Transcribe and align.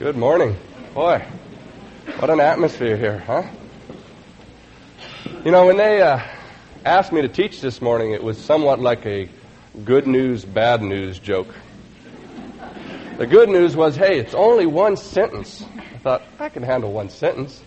Good 0.00 0.16
morning. 0.16 0.56
Boy, 0.92 1.24
what 2.18 2.28
an 2.28 2.40
atmosphere 2.40 2.96
here, 2.96 3.18
huh? 3.20 3.44
You 5.44 5.52
know, 5.52 5.66
when 5.66 5.76
they 5.76 6.02
uh, 6.02 6.18
asked 6.84 7.12
me 7.12 7.22
to 7.22 7.28
teach 7.28 7.60
this 7.60 7.80
morning, 7.80 8.10
it 8.10 8.20
was 8.20 8.36
somewhat 8.36 8.80
like 8.80 9.06
a 9.06 9.28
good 9.84 10.08
news, 10.08 10.44
bad 10.44 10.82
news 10.82 11.20
joke. 11.20 11.54
The 13.18 13.26
good 13.28 13.48
news 13.48 13.76
was, 13.76 13.94
hey, 13.94 14.18
it's 14.18 14.34
only 14.34 14.66
one 14.66 14.96
sentence. 14.96 15.64
I 15.78 15.98
thought, 15.98 16.22
I 16.40 16.48
can 16.48 16.64
handle 16.64 16.92
one 16.92 17.08
sentence. 17.08 17.62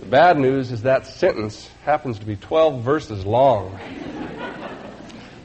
The 0.00 0.06
bad 0.06 0.38
news 0.38 0.70
is 0.70 0.82
that 0.82 1.04
sentence 1.04 1.68
happens 1.84 2.20
to 2.20 2.26
be 2.26 2.36
12 2.36 2.84
verses 2.84 3.26
long. 3.26 3.76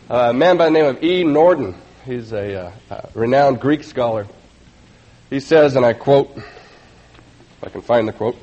a 0.07 0.31
man 0.33 0.57
by 0.57 0.65
the 0.65 0.71
name 0.71 0.85
of 0.85 1.03
E. 1.03 1.23
Norden, 1.23 1.75
he's 2.05 2.31
a, 2.31 2.67
uh, 2.67 2.71
a 2.91 3.09
renowned 3.15 3.59
Greek 3.59 3.83
scholar. 3.83 4.27
He 5.31 5.39
says, 5.39 5.77
and 5.77 5.85
I 5.85 5.93
quote, 5.93 6.35
if 6.35 7.63
I 7.63 7.69
can 7.69 7.81
find 7.81 8.05
the 8.05 8.11
quote, 8.11 8.35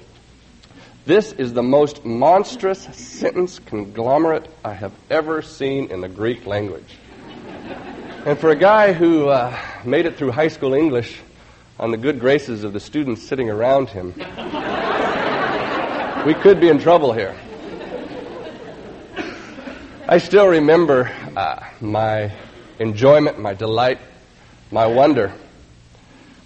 this 1.04 1.32
is 1.32 1.52
the 1.52 1.62
most 1.62 2.02
monstrous 2.02 2.82
sentence 2.96 3.58
conglomerate 3.58 4.48
I 4.64 4.72
have 4.72 4.92
ever 5.10 5.42
seen 5.42 5.90
in 5.90 6.00
the 6.00 6.08
Greek 6.08 6.46
language. 6.46 6.96
And 8.24 8.38
for 8.38 8.48
a 8.48 8.56
guy 8.56 8.94
who 8.94 9.28
uh, 9.28 9.54
made 9.84 10.06
it 10.06 10.16
through 10.16 10.30
high 10.30 10.48
school 10.48 10.72
English 10.72 11.18
on 11.78 11.90
the 11.90 11.98
good 11.98 12.20
graces 12.20 12.64
of 12.64 12.72
the 12.72 12.80
students 12.80 13.22
sitting 13.22 13.50
around 13.50 13.90
him, 13.90 14.14
we 16.24 16.32
could 16.32 16.58
be 16.58 16.70
in 16.70 16.78
trouble 16.78 17.12
here. 17.12 17.36
I 20.08 20.16
still 20.16 20.48
remember 20.48 21.12
uh, 21.36 21.64
my 21.82 22.32
enjoyment, 22.78 23.38
my 23.38 23.52
delight, 23.52 23.98
my 24.70 24.86
wonder 24.86 25.34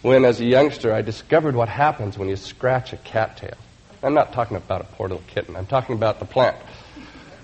when, 0.03 0.25
as 0.25 0.41
a 0.41 0.45
youngster, 0.45 0.93
I 0.93 1.03
discovered 1.03 1.55
what 1.55 1.69
happens 1.69 2.19
when 2.19 2.29
you 2.29 2.37
scratch 2.37 2.93
a 2.93 2.97
cattail. 2.97 3.55
I'm 4.03 4.15
not 4.15 4.33
talking 4.33 4.57
about 4.57 4.81
a 4.81 4.85
poor 4.85 5.09
little 5.09 5.23
kitten. 5.29 5.55
I'm 5.55 5.67
talking 5.67 5.95
about 5.95 6.19
the 6.19 6.25
plant. 6.25 6.57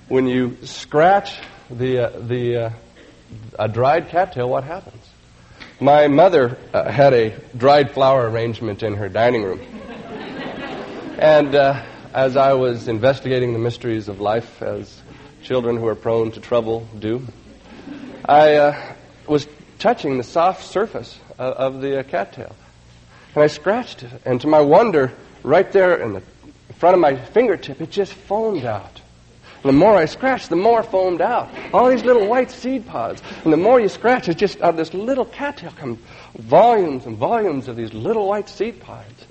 When 0.09 0.27
you 0.27 0.59
scratch 0.65 1.39
the 1.71 2.07
uh, 2.07 2.19
the 2.19 2.57
uh, 2.57 2.71
a 3.59 3.69
dried 3.69 4.09
cattail, 4.09 4.49
what 4.49 4.65
happens? 4.65 5.05
My 5.81 6.09
mother 6.09 6.59
uh, 6.75 6.91
had 6.91 7.15
a 7.15 7.39
dried 7.57 7.93
flower 7.93 8.29
arrangement 8.29 8.83
in 8.83 8.97
her 8.97 9.09
dining 9.09 9.45
room, 9.45 9.61
and 11.19 11.55
uh, 11.55 11.85
as 12.13 12.37
I 12.37 12.55
was 12.55 12.89
investigating 12.89 13.53
the 13.53 13.61
mysteries 13.61 14.09
of 14.09 14.21
life, 14.21 14.61
as 14.61 15.01
children 15.43 15.77
who 15.77 15.87
are 15.87 15.95
prone 15.95 16.33
to 16.33 16.41
trouble 16.41 16.89
do, 16.99 17.25
I 18.25 18.55
uh, 18.55 18.95
was 19.29 19.47
touching 19.79 20.19
the 20.19 20.25
soft 20.25 20.65
surface 20.65 21.19
of, 21.39 21.55
of 21.55 21.81
the 21.81 22.01
uh, 22.01 22.03
cattail. 22.03 22.55
And 23.35 23.45
I 23.45 23.47
scratched 23.47 24.03
it, 24.03 24.11
and 24.25 24.41
to 24.41 24.47
my 24.47 24.61
wonder, 24.61 25.13
right 25.43 25.71
there 25.71 25.97
in 25.97 26.13
the 26.15 26.23
front 26.79 26.95
of 26.95 27.01
my 27.01 27.17
fingertip, 27.17 27.81
it 27.81 27.91
just 27.91 28.13
foamed 28.13 28.65
out. 28.65 29.01
And 29.63 29.71
the 29.71 29.73
more 29.73 29.97
I 29.97 30.05
scratched, 30.05 30.51
the 30.51 30.57
more 30.57 30.83
foamed 30.85 31.21
out. 31.21 31.51
All 31.73 31.91
these 31.91 32.05
little 32.05 32.29
white 32.29 32.51
seed 32.51 32.87
pods. 32.87 33.23
And 33.43 33.53
the 33.53 33.57
more 33.57 33.81
you 33.81 33.89
scratch, 33.89 34.29
it's 34.29 34.39
just 34.39 34.61
out 34.61 34.71
of 34.71 34.77
this 34.77 34.95
little 34.95 35.25
cattail 35.25 35.73
come 35.77 35.99
volumes 36.37 37.07
and 37.07 37.17
volumes 37.17 37.67
of 37.67 37.75
these 37.75 37.93
little 37.93 38.29
white 38.29 38.49
seed 38.49 38.81
pods. 38.81 39.27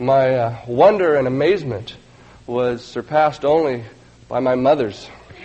My 0.00 0.34
uh, 0.34 0.56
wonder 0.66 1.14
and 1.14 1.28
amazement 1.28 1.96
was 2.46 2.84
surpassed 2.84 3.44
only 3.44 3.84
by 4.28 4.40
my 4.40 4.56
mother's. 4.56 5.08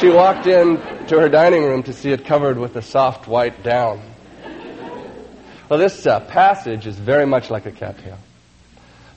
she 0.00 0.08
walked 0.08 0.46
in 0.48 0.80
to 1.08 1.20
her 1.20 1.28
dining 1.28 1.62
room 1.64 1.82
to 1.82 1.92
see 1.92 2.12
it 2.12 2.24
covered 2.24 2.58
with 2.58 2.76
a 2.76 2.82
soft 2.82 3.28
white 3.28 3.62
down. 3.62 4.00
Well, 5.68 5.78
this 5.78 6.06
uh, 6.06 6.20
passage 6.20 6.86
is 6.86 6.96
very 6.96 7.26
much 7.26 7.50
like 7.50 7.66
a 7.66 7.72
cattail. 7.72 8.18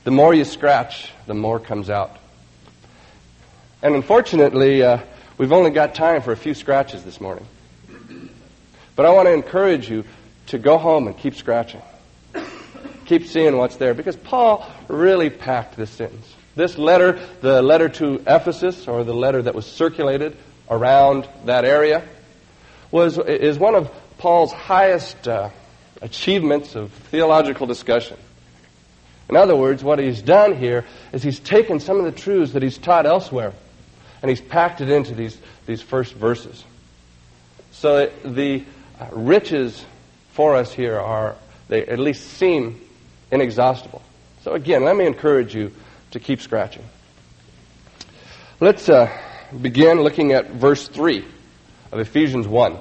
The 0.03 0.11
more 0.11 0.33
you 0.33 0.43
scratch, 0.43 1.11
the 1.27 1.33
more 1.33 1.59
comes 1.59 1.89
out. 1.89 2.17
And 3.81 3.95
unfortunately, 3.95 4.81
uh, 4.81 4.99
we've 5.37 5.52
only 5.52 5.70
got 5.70 5.93
time 5.93 6.21
for 6.21 6.31
a 6.31 6.37
few 6.37 6.53
scratches 6.53 7.03
this 7.03 7.21
morning. 7.21 7.45
But 8.95 9.05
I 9.05 9.11
want 9.11 9.27
to 9.27 9.33
encourage 9.33 9.89
you 9.89 10.04
to 10.48 10.58
go 10.58 10.77
home 10.77 11.08
and 11.08 11.17
keep 11.17 11.36
scratching. 11.36 11.81
Keep 13.05 13.27
seeing 13.27 13.55
what's 13.58 13.75
there. 13.77 13.93
Because 13.93 14.15
Paul 14.15 14.69
really 14.87 15.30
packed 15.30 15.77
this 15.77 15.89
sentence. 15.89 16.33
This 16.55 16.77
letter, 16.77 17.19
the 17.42 17.61
letter 17.61 17.87
to 17.89 18.15
Ephesus, 18.25 18.87
or 18.87 19.04
the 19.04 19.14
letter 19.14 19.42
that 19.43 19.54
was 19.54 19.65
circulated 19.65 20.36
around 20.70 21.28
that 21.45 21.66
area, 21.66 22.04
was, 22.92 23.17
is 23.17 23.58
one 23.60 23.76
of 23.76 23.92
Paul's 24.17 24.52
highest 24.52 25.28
uh, 25.28 25.50
achievements 26.02 26.76
of 26.76 26.92
theological 26.92 27.67
discussion. 27.67 28.17
In 29.30 29.36
other 29.36 29.55
words, 29.55 29.83
what 29.83 30.00
he's 30.00 30.22
done 30.22 30.55
here 30.55 30.86
is 31.11 31.22
he's 31.22 31.39
taken 31.39 31.80
some 31.80 31.98
of 31.98 32.05
the 32.05 32.11
truths 32.11 32.54
that 32.54 32.64
he's 32.64 32.78
taught 32.78 33.05
elsewhere 33.05 33.54
and 34.22 34.30
he's 34.30 34.42
packed 34.42 34.82
it 34.82 34.89
into 34.89 35.14
these, 35.14 35.38
these 35.66 35.82
first 35.82 36.14
verses. 36.14 36.64
So 37.72 38.10
the 38.23 38.64
uh, 38.99 39.08
riches 39.11 39.86
for 40.32 40.55
us 40.55 40.73
here 40.73 40.98
are, 40.98 41.36
they 41.67 41.86
at 41.86 41.99
least 41.99 42.26
seem 42.38 42.82
inexhaustible. 43.32 44.02
So 44.44 44.54
again, 44.54 44.86
let 44.86 44.95
me 44.95 45.05
encourage 45.05 45.54
you 45.54 45.73
to 46.11 46.20
keep 46.20 46.42
scratching. 46.42 46.84
Let's 48.60 48.88
uh, 48.89 49.11
begin 49.61 50.02
looking 50.02 50.33
at 50.33 50.52
verse 50.52 50.87
3 50.87 51.25
of 51.91 51.99
Ephesians 51.99 52.47
1. 52.47 52.77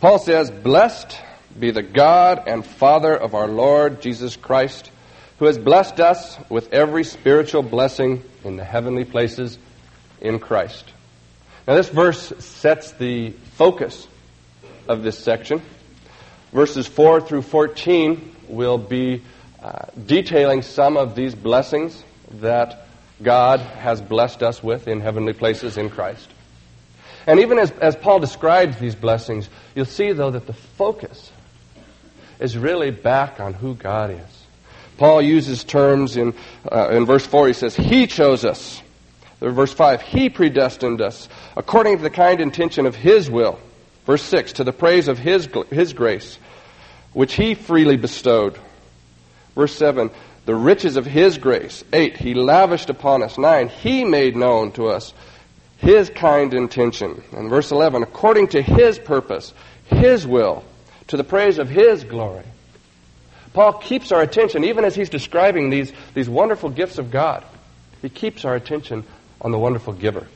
Paul 0.00 0.18
says, 0.18 0.50
Blessed 0.50 1.18
be 1.58 1.70
the 1.72 1.82
God 1.82 2.44
and 2.46 2.64
Father 2.64 3.16
of 3.16 3.34
our 3.34 3.48
Lord 3.48 4.00
Jesus 4.00 4.36
Christ, 4.36 4.90
who 5.38 5.46
has 5.46 5.58
blessed 5.58 6.00
us 6.00 6.38
with 6.48 6.72
every 6.72 7.04
spiritual 7.04 7.62
blessing 7.62 8.22
in 8.44 8.56
the 8.56 8.64
heavenly 8.64 9.04
places 9.04 9.58
in 10.20 10.38
Christ. 10.38 10.84
Now, 11.66 11.74
this 11.74 11.88
verse 11.88 12.32
sets 12.38 12.92
the 12.92 13.30
focus 13.56 14.06
of 14.86 15.02
this 15.02 15.18
section. 15.18 15.60
Verses 16.52 16.86
4 16.86 17.20
through 17.20 17.42
14 17.42 18.36
will 18.48 18.78
be 18.78 19.22
uh, 19.62 19.86
detailing 20.06 20.62
some 20.62 20.96
of 20.96 21.14
these 21.14 21.34
blessings 21.34 22.02
that 22.40 22.87
God 23.22 23.60
has 23.60 24.00
blessed 24.00 24.42
us 24.42 24.62
with 24.62 24.88
in 24.88 25.00
heavenly 25.00 25.32
places 25.32 25.76
in 25.76 25.90
Christ. 25.90 26.28
And 27.26 27.40
even 27.40 27.58
as, 27.58 27.70
as 27.72 27.96
Paul 27.96 28.20
describes 28.20 28.78
these 28.78 28.94
blessings, 28.94 29.48
you'll 29.74 29.84
see, 29.84 30.12
though, 30.12 30.30
that 30.30 30.46
the 30.46 30.52
focus 30.52 31.30
is 32.38 32.56
really 32.56 32.90
back 32.90 33.40
on 33.40 33.54
who 33.54 33.74
God 33.74 34.10
is. 34.10 34.44
Paul 34.96 35.22
uses 35.22 35.62
terms 35.64 36.16
in, 36.16 36.34
uh, 36.70 36.90
in 36.90 37.06
verse 37.06 37.26
4. 37.26 37.48
He 37.48 37.52
says, 37.52 37.76
He 37.76 38.06
chose 38.06 38.44
us. 38.44 38.82
Verse 39.40 39.72
5, 39.72 40.02
He 40.02 40.28
predestined 40.28 41.00
us 41.00 41.28
according 41.56 41.98
to 41.98 42.02
the 42.02 42.10
kind 42.10 42.40
intention 42.40 42.86
of 42.86 42.96
His 42.96 43.30
will. 43.30 43.60
Verse 44.06 44.22
6, 44.22 44.54
to 44.54 44.64
the 44.64 44.72
praise 44.72 45.06
of 45.06 45.18
His, 45.18 45.48
His 45.70 45.92
grace, 45.92 46.38
which 47.12 47.34
He 47.34 47.54
freely 47.54 47.96
bestowed. 47.96 48.58
Verse 49.54 49.74
7, 49.74 50.10
the 50.48 50.54
riches 50.54 50.96
of 50.96 51.04
His 51.04 51.36
grace. 51.36 51.84
8, 51.92 52.16
He 52.16 52.32
lavished 52.32 52.88
upon 52.88 53.22
us. 53.22 53.36
9, 53.36 53.68
He 53.68 54.02
made 54.02 54.34
known 54.34 54.72
to 54.72 54.86
us 54.86 55.12
His 55.76 56.08
kind 56.08 56.54
intention. 56.54 57.22
And 57.32 57.50
verse 57.50 57.70
11, 57.70 58.02
according 58.02 58.48
to 58.48 58.62
His 58.62 58.98
purpose, 58.98 59.52
His 59.84 60.26
will, 60.26 60.64
to 61.08 61.18
the 61.18 61.22
praise 61.22 61.58
of 61.58 61.68
His 61.68 62.02
glory. 62.02 62.46
Paul 63.52 63.74
keeps 63.74 64.10
our 64.10 64.22
attention, 64.22 64.64
even 64.64 64.86
as 64.86 64.94
he's 64.94 65.10
describing 65.10 65.68
these, 65.68 65.92
these 66.14 66.30
wonderful 66.30 66.70
gifts 66.70 66.96
of 66.96 67.10
God, 67.10 67.44
he 68.00 68.08
keeps 68.08 68.46
our 68.46 68.54
attention 68.54 69.04
on 69.42 69.50
the 69.50 69.58
wonderful 69.58 69.92
giver. 69.92 70.26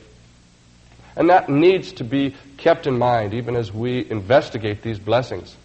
And 1.15 1.31
that 1.31 1.49
needs 1.49 1.91
to 1.93 2.03
be 2.03 2.35
kept 2.57 2.85
in 2.85 2.99
mind 2.99 3.33
even 3.33 3.55
as 3.55 3.73
we 3.73 4.07
investigate 4.07 4.83
these 4.83 4.99
blessings 4.99 5.55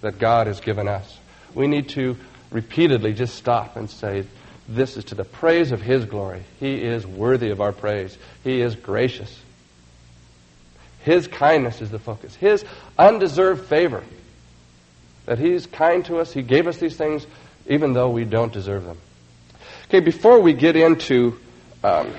that 0.00 0.18
God 0.18 0.46
has 0.46 0.60
given 0.60 0.88
us. 0.88 1.18
We 1.54 1.66
need 1.66 1.90
to 1.90 2.16
repeatedly 2.50 3.12
just 3.12 3.34
stop 3.34 3.76
and 3.76 3.90
say, 3.90 4.24
This 4.68 4.96
is 4.96 5.04
to 5.06 5.14
the 5.14 5.24
praise 5.24 5.72
of 5.72 5.80
His 5.80 6.04
glory. 6.04 6.42
He 6.60 6.82
is 6.82 7.06
worthy 7.06 7.50
of 7.50 7.60
our 7.60 7.72
praise. 7.72 8.16
He 8.44 8.60
is 8.60 8.74
gracious. 8.74 9.38
His 11.00 11.26
kindness 11.26 11.80
is 11.80 11.90
the 11.90 11.98
focus. 11.98 12.34
His 12.34 12.64
undeserved 12.98 13.66
favor 13.66 14.02
that 15.26 15.38
He's 15.38 15.66
kind 15.66 16.04
to 16.06 16.18
us. 16.18 16.32
He 16.32 16.42
gave 16.42 16.66
us 16.66 16.78
these 16.78 16.96
things 16.96 17.26
even 17.66 17.92
though 17.92 18.10
we 18.10 18.24
don't 18.24 18.52
deserve 18.52 18.84
them. 18.84 18.98
Okay, 19.88 20.00
before 20.00 20.40
we 20.40 20.52
get 20.52 20.76
into 20.76 21.38
um, 21.84 22.12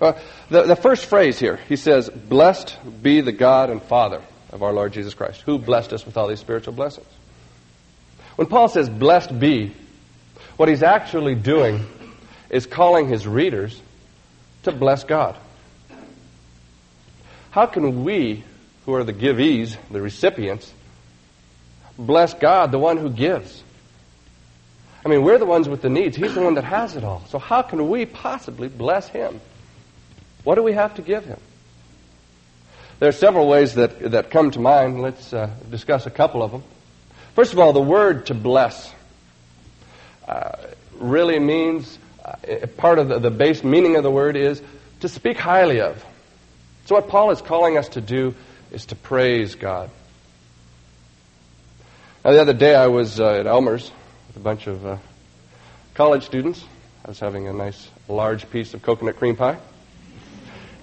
uh, 0.00 0.12
the, 0.50 0.62
the 0.62 0.76
first 0.76 1.06
phrase 1.06 1.38
here, 1.38 1.58
he 1.68 1.76
says, 1.76 2.10
Blessed 2.10 2.76
be 3.02 3.20
the 3.20 3.32
God 3.32 3.70
and 3.70 3.82
Father 3.82 4.22
of 4.50 4.62
our 4.62 4.72
Lord 4.72 4.92
Jesus 4.92 5.14
Christ, 5.14 5.42
who 5.42 5.58
blessed 5.58 5.92
us 5.92 6.04
with 6.04 6.16
all 6.16 6.28
these 6.28 6.40
spiritual 6.40 6.72
blessings. 6.72 7.06
When 8.36 8.46
Paul 8.46 8.68
says, 8.68 8.88
Blessed 8.88 9.38
be, 9.38 9.74
what 10.56 10.68
he's 10.68 10.82
actually 10.82 11.34
doing 11.34 11.84
is 12.50 12.66
calling 12.66 13.08
his 13.08 13.26
readers 13.26 13.80
to 14.64 14.72
bless 14.72 15.04
God. 15.04 15.36
How 17.50 17.66
can 17.66 18.04
we, 18.04 18.44
who 18.84 18.94
are 18.94 19.04
the 19.04 19.12
givees, 19.12 19.76
the 19.90 20.00
recipients, 20.00 20.72
bless 21.98 22.34
God, 22.34 22.72
the 22.72 22.78
one 22.78 22.96
who 22.96 23.10
gives. 23.10 23.62
I 25.04 25.08
mean, 25.08 25.22
we're 25.22 25.38
the 25.38 25.46
ones 25.46 25.68
with 25.68 25.82
the 25.82 25.90
needs. 25.90 26.16
He's 26.16 26.34
the 26.34 26.40
one 26.40 26.54
that 26.54 26.64
has 26.64 26.96
it 26.96 27.04
all. 27.04 27.24
So 27.28 27.38
how 27.38 27.62
can 27.62 27.88
we 27.88 28.06
possibly 28.06 28.68
bless 28.68 29.08
him? 29.08 29.40
What 30.44 30.54
do 30.56 30.62
we 30.62 30.72
have 30.72 30.94
to 30.94 31.02
give 31.02 31.24
him? 31.24 31.38
There 33.00 33.08
are 33.08 33.12
several 33.12 33.48
ways 33.48 33.74
that, 33.74 34.12
that 34.12 34.30
come 34.30 34.50
to 34.52 34.60
mind. 34.60 35.02
Let's 35.02 35.32
uh, 35.32 35.50
discuss 35.70 36.06
a 36.06 36.10
couple 36.10 36.42
of 36.42 36.52
them. 36.52 36.62
First 37.34 37.52
of 37.52 37.58
all, 37.58 37.72
the 37.72 37.80
word 37.80 38.26
to 38.26 38.34
bless 38.34 38.92
uh, 40.28 40.52
really 40.98 41.38
means, 41.38 41.98
uh, 42.24 42.66
part 42.76 42.98
of 42.98 43.08
the, 43.08 43.18
the 43.18 43.30
base 43.30 43.64
meaning 43.64 43.96
of 43.96 44.04
the 44.04 44.10
word 44.10 44.36
is 44.36 44.62
to 45.00 45.08
speak 45.08 45.36
highly 45.36 45.80
of. 45.80 46.02
So 46.86 46.94
what 46.94 47.08
Paul 47.08 47.32
is 47.32 47.42
calling 47.42 47.76
us 47.76 47.88
to 47.90 48.00
do 48.00 48.34
is 48.70 48.86
to 48.86 48.96
praise 48.96 49.56
God. 49.56 49.90
Now, 52.24 52.32
the 52.32 52.40
other 52.40 52.52
day 52.52 52.74
I 52.74 52.86
was 52.86 53.20
uh, 53.20 53.40
at 53.40 53.46
Elmer's 53.46 53.90
with 54.28 54.36
a 54.36 54.40
bunch 54.40 54.66
of 54.66 54.86
uh, 54.86 54.96
college 55.94 56.24
students. 56.24 56.64
I 57.04 57.08
was 57.08 57.20
having 57.20 57.48
a 57.48 57.52
nice 57.52 57.88
large 58.08 58.48
piece 58.50 58.74
of 58.74 58.82
coconut 58.82 59.16
cream 59.16 59.36
pie. 59.36 59.58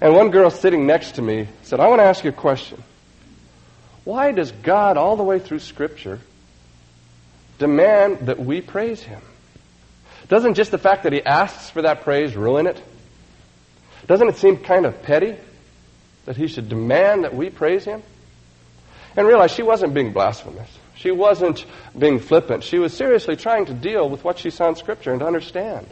And 0.00 0.14
one 0.14 0.30
girl 0.30 0.50
sitting 0.50 0.86
next 0.86 1.12
to 1.12 1.22
me 1.22 1.48
said, 1.62 1.80
I 1.80 1.88
want 1.88 2.00
to 2.00 2.04
ask 2.04 2.24
you 2.24 2.30
a 2.30 2.34
question. 2.34 2.82
Why 4.04 4.32
does 4.32 4.52
God, 4.52 4.96
all 4.96 5.16
the 5.16 5.22
way 5.22 5.38
through 5.38 5.60
Scripture, 5.60 6.20
demand 7.58 8.26
that 8.26 8.38
we 8.38 8.60
praise 8.60 9.02
Him? 9.02 9.20
Doesn't 10.28 10.54
just 10.54 10.70
the 10.70 10.78
fact 10.78 11.02
that 11.04 11.12
He 11.12 11.22
asks 11.22 11.70
for 11.70 11.82
that 11.82 12.02
praise 12.02 12.36
ruin 12.36 12.66
it? 12.66 12.82
Doesn't 14.06 14.28
it 14.28 14.36
seem 14.36 14.56
kind 14.58 14.86
of 14.86 15.02
petty 15.02 15.36
that 16.24 16.36
He 16.36 16.46
should 16.48 16.68
demand 16.68 17.24
that 17.24 17.34
we 17.34 17.50
praise 17.50 17.84
Him? 17.84 18.02
And 19.16 19.26
realize 19.26 19.50
she 19.50 19.62
wasn't 19.62 19.94
being 19.94 20.12
blasphemous. 20.12 20.68
She 20.94 21.10
wasn't 21.10 21.66
being 21.98 22.18
flippant. 22.18 22.62
She 22.64 22.78
was 22.78 22.94
seriously 22.94 23.36
trying 23.36 23.66
to 23.66 23.74
deal 23.74 24.08
with 24.08 24.24
what 24.24 24.38
she 24.38 24.50
saw 24.50 24.68
in 24.68 24.76
Scripture 24.76 25.10
and 25.10 25.20
to 25.20 25.26
understand. 25.26 25.86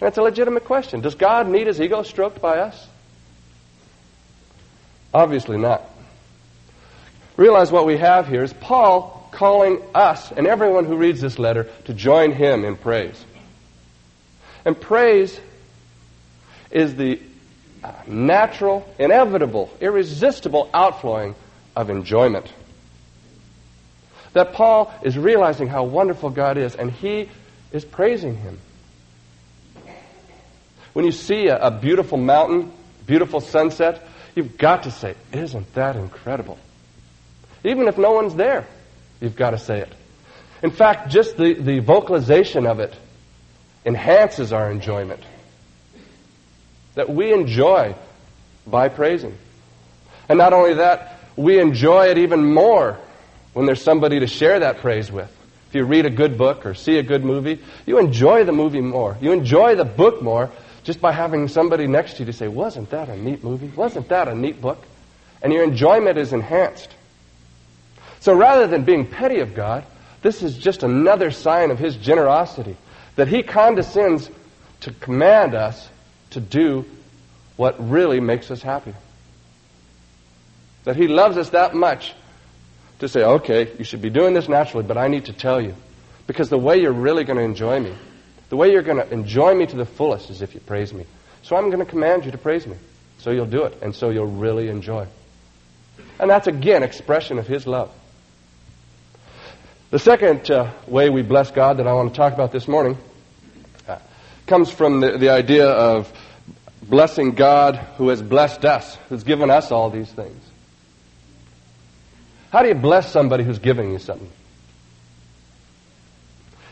And 0.00 0.08
it's 0.08 0.18
a 0.18 0.22
legitimate 0.22 0.64
question. 0.64 1.00
Does 1.00 1.14
God 1.14 1.48
need 1.48 1.66
his 1.66 1.80
ego 1.80 2.02
stroked 2.02 2.40
by 2.40 2.58
us? 2.58 2.88
Obviously 5.12 5.56
not. 5.56 5.88
Realize 7.36 7.72
what 7.72 7.86
we 7.86 7.96
have 7.98 8.28
here 8.28 8.42
is 8.42 8.52
Paul 8.52 9.28
calling 9.32 9.82
us 9.94 10.30
and 10.30 10.46
everyone 10.46 10.84
who 10.84 10.96
reads 10.96 11.20
this 11.20 11.38
letter 11.38 11.68
to 11.86 11.94
join 11.94 12.32
him 12.32 12.64
in 12.64 12.76
praise. 12.76 13.24
And 14.64 14.80
praise 14.80 15.38
is 16.70 16.94
the 16.94 17.20
natural, 18.06 18.88
inevitable, 18.98 19.70
irresistible 19.80 20.70
outflowing 20.72 21.34
of 21.76 21.90
enjoyment 21.90 22.50
that 24.34 24.52
Paul 24.52 24.92
is 25.02 25.16
realizing 25.16 25.68
how 25.68 25.84
wonderful 25.84 26.28
God 26.28 26.58
is, 26.58 26.74
and 26.74 26.90
he 26.90 27.30
is 27.72 27.84
praising 27.84 28.36
him. 28.36 28.58
When 30.92 31.04
you 31.04 31.12
see 31.12 31.46
a, 31.46 31.58
a 31.58 31.70
beautiful 31.70 32.18
mountain, 32.18 32.72
beautiful 33.06 33.40
sunset, 33.40 34.06
you've 34.34 34.58
got 34.58 34.82
to 34.82 34.90
say, 34.90 35.14
Isn't 35.32 35.72
that 35.74 35.96
incredible? 35.96 36.58
Even 37.64 37.88
if 37.88 37.98
no 37.98 38.12
one's 38.12 38.34
there, 38.34 38.66
you've 39.20 39.36
got 39.36 39.50
to 39.50 39.58
say 39.58 39.80
it. 39.80 39.92
In 40.62 40.70
fact, 40.70 41.10
just 41.10 41.36
the, 41.36 41.54
the 41.54 41.80
vocalization 41.80 42.66
of 42.66 42.78
it 42.78 42.94
enhances 43.84 44.52
our 44.52 44.70
enjoyment. 44.70 45.22
That 46.94 47.10
we 47.10 47.32
enjoy 47.32 47.96
by 48.66 48.88
praising. 48.88 49.36
And 50.28 50.38
not 50.38 50.52
only 50.52 50.74
that, 50.74 51.18
we 51.36 51.58
enjoy 51.58 52.08
it 52.08 52.18
even 52.18 52.52
more 52.52 52.98
when 53.52 53.66
there's 53.66 53.82
somebody 53.82 54.20
to 54.20 54.26
share 54.26 54.60
that 54.60 54.78
praise 54.78 55.10
with. 55.10 55.30
If 55.68 55.74
you 55.74 55.84
read 55.84 56.06
a 56.06 56.10
good 56.10 56.38
book 56.38 56.66
or 56.66 56.74
see 56.74 56.98
a 56.98 57.02
good 57.02 57.24
movie, 57.24 57.60
you 57.84 57.98
enjoy 57.98 58.44
the 58.44 58.52
movie 58.52 58.80
more. 58.80 59.18
You 59.20 59.32
enjoy 59.32 59.74
the 59.74 59.84
book 59.84 60.22
more 60.22 60.50
just 60.84 61.00
by 61.00 61.12
having 61.12 61.48
somebody 61.48 61.86
next 61.86 62.14
to 62.14 62.18
you 62.20 62.26
to 62.26 62.32
say, 62.32 62.46
Wasn't 62.46 62.90
that 62.90 63.08
a 63.08 63.16
neat 63.16 63.42
movie? 63.42 63.68
Wasn't 63.74 64.08
that 64.10 64.28
a 64.28 64.34
neat 64.34 64.60
book? 64.60 64.78
And 65.42 65.52
your 65.52 65.64
enjoyment 65.64 66.16
is 66.16 66.32
enhanced. 66.32 66.94
So 68.24 68.32
rather 68.32 68.66
than 68.66 68.84
being 68.84 69.06
petty 69.06 69.40
of 69.40 69.54
God, 69.54 69.84
this 70.22 70.42
is 70.42 70.56
just 70.56 70.82
another 70.82 71.30
sign 71.30 71.70
of 71.70 71.78
His 71.78 71.94
generosity 71.94 72.74
that 73.16 73.28
He 73.28 73.42
condescends 73.42 74.30
to 74.80 74.92
command 74.92 75.54
us 75.54 75.90
to 76.30 76.40
do 76.40 76.86
what 77.56 77.76
really 77.90 78.20
makes 78.20 78.50
us 78.50 78.62
happy. 78.62 78.94
That 80.84 80.96
He 80.96 81.06
loves 81.06 81.36
us 81.36 81.50
that 81.50 81.74
much 81.74 82.14
to 83.00 83.10
say, 83.10 83.22
okay, 83.22 83.70
you 83.76 83.84
should 83.84 84.00
be 84.00 84.08
doing 84.08 84.32
this 84.32 84.48
naturally, 84.48 84.86
but 84.86 84.96
I 84.96 85.08
need 85.08 85.26
to 85.26 85.34
tell 85.34 85.60
you. 85.60 85.74
Because 86.26 86.48
the 86.48 86.56
way 86.56 86.80
you're 86.80 86.92
really 86.92 87.24
going 87.24 87.36
to 87.36 87.44
enjoy 87.44 87.78
me, 87.78 87.94
the 88.48 88.56
way 88.56 88.72
you're 88.72 88.80
going 88.80 89.06
to 89.06 89.12
enjoy 89.12 89.54
me 89.54 89.66
to 89.66 89.76
the 89.76 89.84
fullest 89.84 90.30
is 90.30 90.40
if 90.40 90.54
you 90.54 90.60
praise 90.60 90.94
me. 90.94 91.04
So 91.42 91.56
I'm 91.56 91.66
going 91.66 91.84
to 91.84 91.84
command 91.84 92.24
you 92.24 92.30
to 92.30 92.38
praise 92.38 92.66
me. 92.66 92.78
So 93.18 93.32
you'll 93.32 93.44
do 93.44 93.64
it, 93.64 93.82
and 93.82 93.94
so 93.94 94.08
you'll 94.08 94.28
really 94.28 94.70
enjoy. 94.70 95.08
And 96.18 96.30
that's, 96.30 96.46
again, 96.46 96.82
expression 96.82 97.38
of 97.38 97.46
His 97.46 97.66
love. 97.66 97.94
The 99.94 100.00
second 100.00 100.50
uh, 100.50 100.72
way 100.88 101.08
we 101.08 101.22
bless 101.22 101.52
God 101.52 101.76
that 101.76 101.86
I 101.86 101.92
want 101.92 102.12
to 102.12 102.16
talk 102.16 102.32
about 102.32 102.50
this 102.50 102.66
morning 102.66 102.98
uh, 103.86 104.00
comes 104.44 104.68
from 104.68 104.98
the, 104.98 105.18
the 105.18 105.28
idea 105.28 105.68
of 105.68 106.12
blessing 106.82 107.36
God 107.36 107.76
who 107.96 108.08
has 108.08 108.20
blessed 108.20 108.64
us, 108.64 108.98
who's 109.08 109.22
given 109.22 109.50
us 109.50 109.70
all 109.70 109.90
these 109.90 110.10
things. 110.10 110.42
How 112.50 112.62
do 112.62 112.70
you 112.70 112.74
bless 112.74 113.12
somebody 113.12 113.44
who's 113.44 113.60
giving 113.60 113.92
you 113.92 114.00
something? 114.00 114.32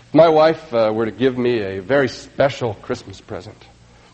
If 0.09 0.15
my 0.15 0.29
wife 0.29 0.75
uh, 0.75 0.91
were 0.93 1.05
to 1.05 1.13
give 1.13 1.39
me 1.39 1.61
a 1.61 1.81
very 1.81 2.09
special 2.09 2.75
Christmas 2.75 3.21
present 3.21 3.65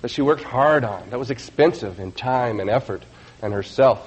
that 0.02 0.11
she 0.11 0.20
worked 0.20 0.44
hard 0.44 0.84
on, 0.84 1.08
that 1.08 1.19
was 1.19 1.31
expensive 1.31 1.99
in 1.99 2.12
time 2.12 2.61
and 2.61 2.69
effort 2.69 3.02
and 3.40 3.54
herself, 3.54 4.06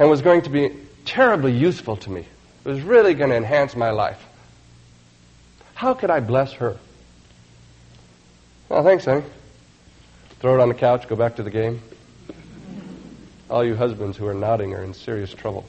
and 0.00 0.10
was 0.10 0.20
going 0.20 0.42
to 0.42 0.50
be 0.50 0.70
terribly 1.04 1.52
useful 1.52 1.96
to 1.98 2.10
me, 2.10 2.26
it 2.64 2.68
was 2.68 2.80
really 2.80 3.14
going 3.14 3.30
to 3.30 3.36
enhance 3.36 3.74
my 3.74 3.90
life. 3.90 4.22
How 5.74 5.94
could 5.94 6.10
I 6.10 6.20
bless 6.20 6.52
her? 6.54 6.76
Well, 8.68 8.84
thanks, 8.84 9.04
honey. 9.04 9.24
Throw 10.40 10.54
it 10.54 10.60
on 10.60 10.68
the 10.68 10.74
couch, 10.74 11.08
go 11.08 11.16
back 11.16 11.36
to 11.36 11.42
the 11.42 11.50
game. 11.50 11.82
All 13.50 13.64
you 13.64 13.74
husbands 13.74 14.16
who 14.16 14.26
are 14.26 14.34
nodding 14.34 14.74
are 14.74 14.82
in 14.82 14.94
serious 14.94 15.32
trouble. 15.34 15.64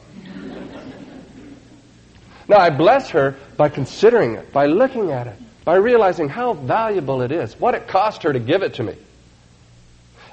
Now, 2.47 2.57
I 2.57 2.69
bless 2.69 3.09
her 3.11 3.35
by 3.57 3.69
considering 3.69 4.35
it, 4.35 4.51
by 4.51 4.67
looking 4.67 5.11
at 5.11 5.27
it, 5.27 5.35
by 5.65 5.75
realizing 5.75 6.29
how 6.29 6.53
valuable 6.53 7.21
it 7.21 7.31
is, 7.31 7.59
what 7.59 7.73
it 7.73 7.87
cost 7.87 8.23
her 8.23 8.33
to 8.33 8.39
give 8.39 8.63
it 8.63 8.75
to 8.75 8.83
me, 8.83 8.95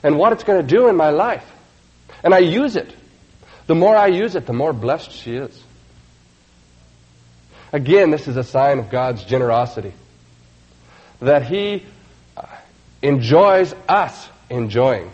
and 0.03 0.19
what 0.19 0.33
it's 0.33 0.45
going 0.45 0.61
to 0.61 0.67
do 0.67 0.89
in 0.89 0.97
my 0.97 1.11
life. 1.11 1.45
And 2.23 2.35
I 2.35 2.39
use 2.39 2.77
it. 2.77 2.95
The 3.67 3.75
more 3.75 3.97
I 3.97 4.09
use 4.09 4.35
it, 4.35 4.47
the 4.47 4.53
more 4.53 4.73
blessed 4.73 5.13
she 5.13 5.37
is. 5.37 5.63
Again, 7.73 8.11
this 8.11 8.27
is 8.29 8.37
a 8.37 8.45
sign 8.45 8.79
of 8.79 8.91
God's 8.91 9.25
generosity. 9.25 9.93
That 11.21 11.45
He 11.45 11.85
uh, 12.37 12.47
enjoys 13.03 13.75
us 13.89 14.29
enjoying. 14.49 15.11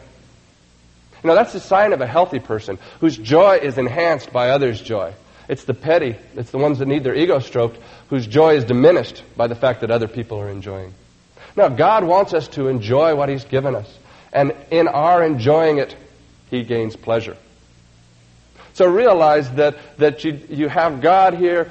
Know, 1.27 1.35
that's 1.35 1.55
a 1.55 1.61
sign 1.61 1.93
of 1.93 2.01
a 2.01 2.07
healthy 2.07 2.39
person 2.39 2.79
whose 3.01 3.17
joy 3.17 3.57
is 3.57 3.79
enhanced 3.79 4.33
by 4.33 4.51
others' 4.51 4.81
joy. 4.81 5.13
It's 5.49 5.65
the 5.65 5.75
petty, 5.75 6.17
it's 6.35 6.51
the 6.51 6.59
ones 6.59 6.79
that 6.79 6.87
need 6.87 7.05
their 7.05 7.15
ego 7.15 7.41
stroked, 7.41 7.79
whose 8.09 8.27
joy 8.27 8.57
is 8.57 8.65
diminished 8.65 9.23
by 9.37 9.47
the 9.49 9.55
fact 9.55 9.81
that 9.81 9.91
other 9.91 10.09
people 10.09 10.41
are 10.41 10.49
enjoying. 10.49 10.95
Now, 11.57 11.69
God 11.69 12.05
wants 12.05 12.33
us 12.33 12.49
to 12.49 12.69
enjoy 12.69 13.15
what 13.15 13.29
He's 13.29 13.45
given 13.45 13.75
us. 13.75 13.93
And 14.33 14.55
in 14.71 14.89
our 14.89 15.25
enjoying 15.25 15.79
it, 15.79 15.97
He 16.51 16.63
gains 16.63 16.97
pleasure. 16.97 17.37
So 18.75 18.87
realize 18.87 19.51
that, 19.53 19.77
that 19.99 20.23
you, 20.25 20.41
you 20.49 20.69
have 20.69 21.01
God 21.01 21.35
here, 21.35 21.71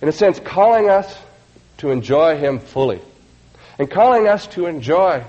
in 0.00 0.08
a 0.08 0.12
sense, 0.12 0.40
calling 0.40 0.88
us 0.88 1.16
to 1.78 1.90
enjoy 1.90 2.38
Him 2.38 2.58
fully. 2.58 3.00
And 3.78 3.90
calling 3.90 4.28
us 4.28 4.46
to 4.48 4.66
enjoy 4.66 5.24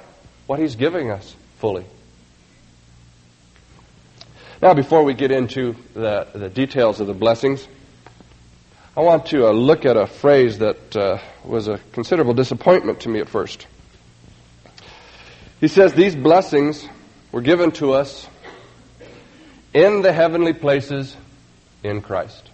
what 0.47 0.59
He's 0.59 0.75
giving 0.75 1.11
us 1.11 1.35
fully. 1.59 1.85
Now, 4.61 4.73
before 4.73 5.03
we 5.03 5.15
get 5.15 5.31
into 5.31 5.75
the, 5.93 6.27
the 6.33 6.49
details 6.49 6.99
of 6.99 7.07
the 7.07 7.13
blessings, 7.13 7.67
I 8.95 9.01
want 9.01 9.27
to 9.27 9.47
uh, 9.47 9.51
look 9.51 9.85
at 9.85 9.97
a 9.97 10.05
phrase 10.05 10.59
that 10.59 10.95
uh, 10.95 11.17
was 11.43 11.67
a 11.67 11.79
considerable 11.93 12.33
disappointment 12.33 12.99
to 13.01 13.09
me 13.09 13.19
at 13.21 13.29
first. 13.29 13.65
He 15.59 15.67
says, 15.67 15.93
These 15.93 16.15
blessings 16.15 16.87
were 17.31 17.41
given 17.41 17.71
to 17.73 17.93
us 17.93 18.27
in 19.73 20.01
the 20.01 20.11
heavenly 20.11 20.53
places 20.53 21.15
in 21.83 22.01
Christ. 22.01 22.50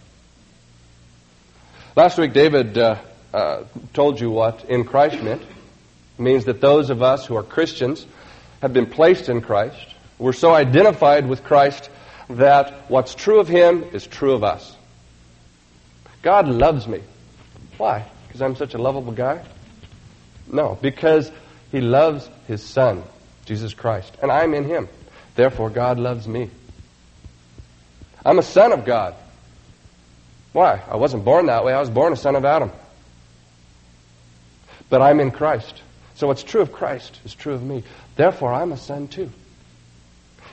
Last 1.98 2.20
week, 2.20 2.32
David 2.32 2.78
uh, 2.78 2.98
uh 3.34 3.64
told 3.94 4.20
you 4.20 4.30
what 4.30 4.66
in 4.66 4.84
Christ 4.84 5.20
meant. 5.24 5.42
It 5.42 6.22
means 6.22 6.46
that 6.46 6.62
those 6.62 6.92
of 6.92 7.02
us 7.02 7.26
who 7.26 7.36
are 7.36 7.42
Christians 7.42 8.06
have 8.62 8.72
been 8.72 8.86
placed 8.86 9.30
in 9.30 9.42
Christ. 9.42 9.96
We're 10.20 10.34
so 10.34 10.54
identified 10.54 11.28
with 11.28 11.44
Christ 11.44 11.90
that 12.30 12.88
what's 12.88 13.16
true 13.16 13.40
of 13.40 13.48
Him 13.48 13.84
is 13.94 14.06
true 14.06 14.34
of 14.34 14.44
us. 14.44 14.78
God 16.22 16.48
loves 16.48 16.88
me. 16.88 17.02
Why? 17.80 18.06
Because 18.28 18.28
Because 18.28 18.42
I'm 18.44 18.56
such 18.56 18.76
a 18.76 18.78
lovable 18.78 19.14
guy? 19.14 19.44
No, 20.46 20.78
because 20.80 21.32
he 21.72 21.82
loves 21.82 22.30
his 22.48 22.62
son, 22.62 23.02
Jesus 23.46 23.74
Christ, 23.74 24.16
and 24.22 24.32
I'm 24.32 24.54
in 24.54 24.66
him. 24.66 24.88
Therefore, 25.34 25.72
God 25.72 25.98
loves 25.98 26.28
me. 26.28 26.52
I'm 28.24 28.38
a 28.38 28.44
son 28.44 28.72
of 28.72 28.86
God. 28.86 29.16
Why? 30.58 30.82
I 30.90 30.96
wasn't 30.96 31.24
born 31.24 31.46
that 31.46 31.64
way. 31.64 31.72
I 31.72 31.80
was 31.80 31.92
born 31.92 32.14
a 32.14 32.16
son 32.16 32.36
of 32.36 32.44
Adam. 32.44 32.72
But 34.90 35.04
I'm 35.04 35.20
in 35.20 35.30
Christ. 35.30 35.84
So 36.16 36.26
what's 36.26 36.42
true 36.42 36.62
of 36.62 36.72
Christ 36.72 37.20
is 37.26 37.36
true 37.36 37.54
of 37.54 37.62
me. 37.62 37.84
Therefore, 38.16 38.52
I'm 38.52 38.72
a 38.72 38.78
son 38.78 39.08
too. 39.08 39.30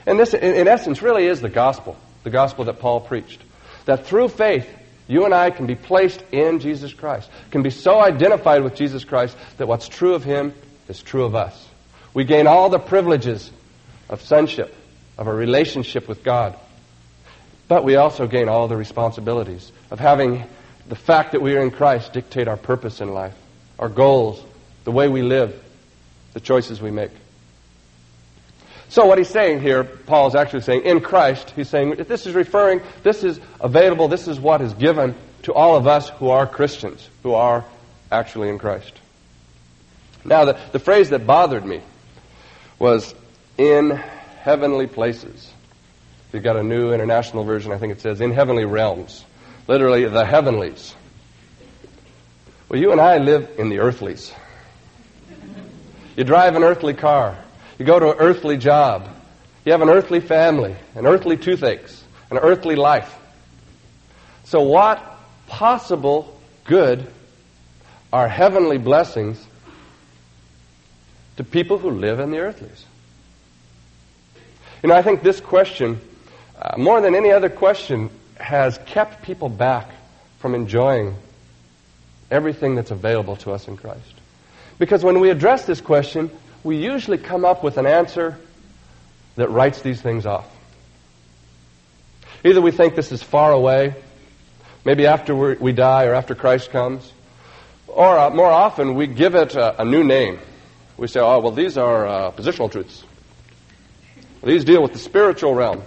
And 0.05 0.19
this, 0.19 0.35
in 0.35 0.67
essence, 0.67 1.01
really 1.01 1.25
is 1.25 1.41
the 1.41 1.49
gospel, 1.49 1.97
the 2.23 2.29
gospel 2.29 2.65
that 2.65 2.77
Paul 2.77 3.01
preached. 3.01 3.41
That 3.85 4.05
through 4.05 4.27
faith, 4.27 4.69
you 5.07 5.25
and 5.25 5.33
I 5.33 5.49
can 5.49 5.65
be 5.65 5.73
placed 5.73 6.23
in 6.31 6.59
Jesus 6.59 6.93
Christ, 6.93 7.27
can 7.49 7.63
be 7.63 7.71
so 7.71 7.99
identified 7.99 8.63
with 8.63 8.75
Jesus 8.75 9.05
Christ 9.05 9.35
that 9.57 9.67
what's 9.67 9.87
true 9.87 10.13
of 10.13 10.23
him 10.23 10.53
is 10.87 11.01
true 11.01 11.23
of 11.23 11.33
us. 11.33 11.67
We 12.13 12.25
gain 12.25 12.45
all 12.45 12.69
the 12.69 12.77
privileges 12.77 13.49
of 14.07 14.21
sonship, 14.21 14.71
of 15.17 15.25
a 15.25 15.33
relationship 15.33 16.07
with 16.07 16.23
God. 16.23 16.55
But 17.67 17.83
we 17.83 17.95
also 17.95 18.27
gain 18.27 18.49
all 18.49 18.67
the 18.67 18.77
responsibilities 18.77 19.71
of 19.91 19.99
having 19.99 20.43
the 20.87 20.95
fact 20.95 21.31
that 21.31 21.41
we 21.41 21.55
are 21.55 21.61
in 21.61 21.71
Christ 21.71 22.13
dictate 22.13 22.47
our 22.47 22.57
purpose 22.57 23.01
in 23.01 23.13
life, 23.13 23.35
our 23.79 23.89
goals, 23.89 24.43
the 24.83 24.91
way 24.91 25.07
we 25.07 25.21
live, 25.21 25.61
the 26.33 26.39
choices 26.39 26.81
we 26.81 26.91
make. 26.91 27.11
So 28.89 29.05
what 29.05 29.17
he's 29.17 29.29
saying 29.29 29.61
here, 29.61 29.83
Paul 29.83 30.27
is 30.27 30.35
actually 30.35 30.61
saying, 30.61 30.83
in 30.83 31.01
Christ, 31.01 31.51
he's 31.55 31.69
saying, 31.69 31.95
this 32.07 32.27
is 32.27 32.35
referring, 32.35 32.81
this 33.03 33.23
is 33.23 33.39
available, 33.59 34.07
this 34.07 34.27
is 34.27 34.39
what 34.39 34.61
is 34.61 34.73
given 34.73 35.15
to 35.43 35.53
all 35.53 35.75
of 35.75 35.87
us 35.87 36.09
who 36.09 36.29
are 36.29 36.45
Christians, 36.45 37.09
who 37.23 37.33
are 37.33 37.65
actually 38.11 38.49
in 38.49 38.59
Christ. 38.59 38.93
Now, 40.23 40.45
the, 40.45 40.59
the 40.71 40.79
phrase 40.79 41.09
that 41.09 41.25
bothered 41.25 41.65
me 41.65 41.81
was 42.79 43.13
in 43.57 43.91
heavenly 43.91 44.87
places. 44.87 45.51
If 46.27 46.33
You've 46.33 46.43
got 46.43 46.57
a 46.57 46.63
new 46.63 46.93
international 46.93 47.43
version, 47.43 47.71
I 47.71 47.77
think 47.77 47.93
it 47.93 48.01
says, 48.01 48.21
in 48.21 48.31
heavenly 48.31 48.65
realms. 48.65 49.23
Literally, 49.67 50.05
the 50.05 50.25
heavenlies. 50.25 50.95
Well, 52.69 52.79
you 52.79 52.91
and 52.91 53.01
I 53.01 53.17
live 53.17 53.49
in 53.57 53.69
the 53.69 53.79
earthlies. 53.79 54.31
You 56.15 56.23
drive 56.23 56.55
an 56.55 56.63
earthly 56.63 56.93
car. 56.93 57.37
You 57.77 57.85
go 57.85 57.99
to 57.99 58.11
an 58.11 58.17
earthly 58.19 58.57
job. 58.57 59.09
You 59.65 59.71
have 59.71 59.81
an 59.81 59.89
earthly 59.89 60.19
family, 60.19 60.75
an 60.93 61.05
earthly 61.05 61.37
toothaches, 61.37 62.03
an 62.29 62.37
earthly 62.37 62.75
life. 62.75 63.13
So, 64.45 64.61
what 64.61 65.03
possible 65.47 66.39
good 66.65 67.05
are 68.13 68.27
heavenly 68.27 68.77
blessings 68.77 69.43
to 71.37 71.43
people 71.43 71.79
who 71.79 71.89
live 71.89 72.19
in 72.19 72.29
the 72.29 72.37
earthlies? 72.37 72.85
You 74.83 74.89
know, 74.89 74.95
I 74.95 75.01
think 75.01 75.23
this 75.23 75.41
question, 75.41 75.99
uh, 76.61 76.77
more 76.77 77.01
than 77.01 77.15
any 77.15 77.31
other 77.31 77.49
question, 77.49 78.11
has 78.37 78.77
kept 78.85 79.23
people 79.23 79.49
back 79.49 79.89
from 80.39 80.55
enjoying 80.55 81.15
everything 82.29 82.75
that's 82.75 82.91
available 82.91 83.35
to 83.37 83.51
us 83.51 83.67
in 83.67 83.77
Christ. 83.77 84.13
Because 84.77 85.03
when 85.03 85.19
we 85.19 85.29
address 85.29 85.65
this 85.65 85.81
question, 85.81 86.29
we 86.63 86.77
usually 86.77 87.17
come 87.17 87.45
up 87.45 87.63
with 87.63 87.77
an 87.77 87.85
answer 87.85 88.37
that 89.35 89.49
writes 89.49 89.81
these 89.81 90.01
things 90.01 90.25
off. 90.25 90.47
Either 92.43 92.61
we 92.61 92.71
think 92.71 92.95
this 92.95 93.11
is 93.11 93.23
far 93.23 93.51
away, 93.51 93.95
maybe 94.83 95.07
after 95.07 95.35
we 95.35 95.71
die 95.71 96.05
or 96.05 96.13
after 96.13 96.35
Christ 96.35 96.69
comes, 96.71 97.11
or 97.87 98.17
uh, 98.17 98.29
more 98.29 98.51
often 98.51 98.95
we 98.95 99.07
give 99.07 99.35
it 99.35 99.55
a, 99.55 99.81
a, 99.81 99.85
new 99.85 100.03
name. 100.03 100.39
We 100.97 101.07
say, 101.07 101.19
oh, 101.19 101.39
well, 101.39 101.51
these 101.51 101.77
are 101.77 102.07
uh, 102.07 102.31
positional 102.31 102.71
truths. 102.71 103.03
These 104.43 104.63
deal 104.63 104.81
with 104.81 104.93
the 104.93 104.99
spiritual 104.99 105.55
realm. 105.55 105.81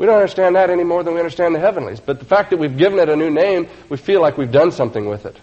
We 0.00 0.06
don't 0.06 0.14
understand 0.14 0.56
that 0.56 0.70
any 0.70 0.82
more 0.82 1.02
than 1.02 1.12
we 1.12 1.20
understand 1.20 1.54
the 1.54 1.60
heavenlies. 1.60 2.00
But 2.00 2.20
the 2.20 2.24
fact 2.24 2.48
that 2.50 2.56
we've 2.56 2.74
given 2.74 2.98
it 2.98 3.10
a 3.10 3.16
new 3.16 3.28
name, 3.28 3.68
we 3.90 3.98
feel 3.98 4.22
like 4.22 4.38
we've 4.38 4.50
done 4.50 4.72
something 4.72 5.04
with 5.04 5.26
it. 5.26 5.36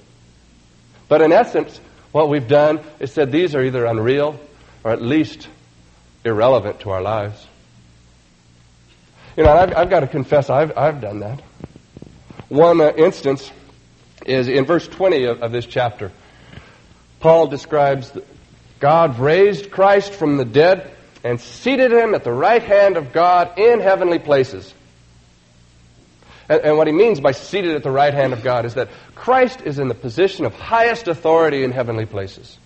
But 1.08 1.22
in 1.22 1.32
essence, 1.32 1.80
what 2.12 2.28
we've 2.28 2.48
done 2.48 2.80
is 3.00 3.12
said 3.12 3.32
these 3.32 3.54
are 3.54 3.64
either 3.64 3.86
unreal 3.86 4.40
or 4.84 4.90
at 4.90 5.00
least 5.00 5.48
irrelevant 6.26 6.80
to 6.80 6.90
our 6.90 7.04
lives. 7.04 7.46
You 9.36 9.44
know, 9.44 9.56
I've, 9.56 9.76
I've 9.76 9.90
got 9.92 10.00
to 10.00 10.08
confess, 10.08 10.50
I've, 10.50 10.76
I've 10.76 11.02
done 11.02 11.20
that. 11.20 11.40
One 12.50 12.82
uh, 12.82 12.94
instance 12.98 13.52
is 14.26 14.48
in 14.48 14.66
verse 14.66 14.88
20 14.88 15.26
of, 15.26 15.44
of 15.44 15.52
this 15.52 15.68
chapter. 15.68 16.12
Paul 17.20 17.46
describes 17.46 18.12
God 18.80 19.20
raised 19.20 19.70
Christ 19.70 20.14
from 20.14 20.38
the 20.38 20.46
dead 20.46 20.97
and 21.28 21.42
seated 21.42 21.92
him 21.92 22.16
at 22.16 22.24
the 22.24 22.32
right 22.32 22.64
hand 22.64 22.96
of 22.96 23.12
God 23.12 23.60
in 23.60 23.82
heavenly 23.82 24.18
places. 24.18 24.74
And, 26.48 26.62
and, 26.62 26.78
what 26.78 26.88
he 26.88 26.94
means 26.94 27.20
by 27.20 27.34
seated 27.34 27.76
at 27.76 27.84
the 27.84 27.92
right 27.92 28.14
hand 28.14 28.32
of 28.32 28.44
God 28.44 28.64
is 28.64 28.76
that 28.76 28.88
Christ 29.14 29.60
is 29.66 29.78
in 29.78 29.90
the 29.90 29.94
position 29.94 30.46
of 30.46 30.54
highest 30.54 31.10
authority 31.10 31.66
in 31.66 31.74
heavenly 31.74 32.06
places. 32.06 32.58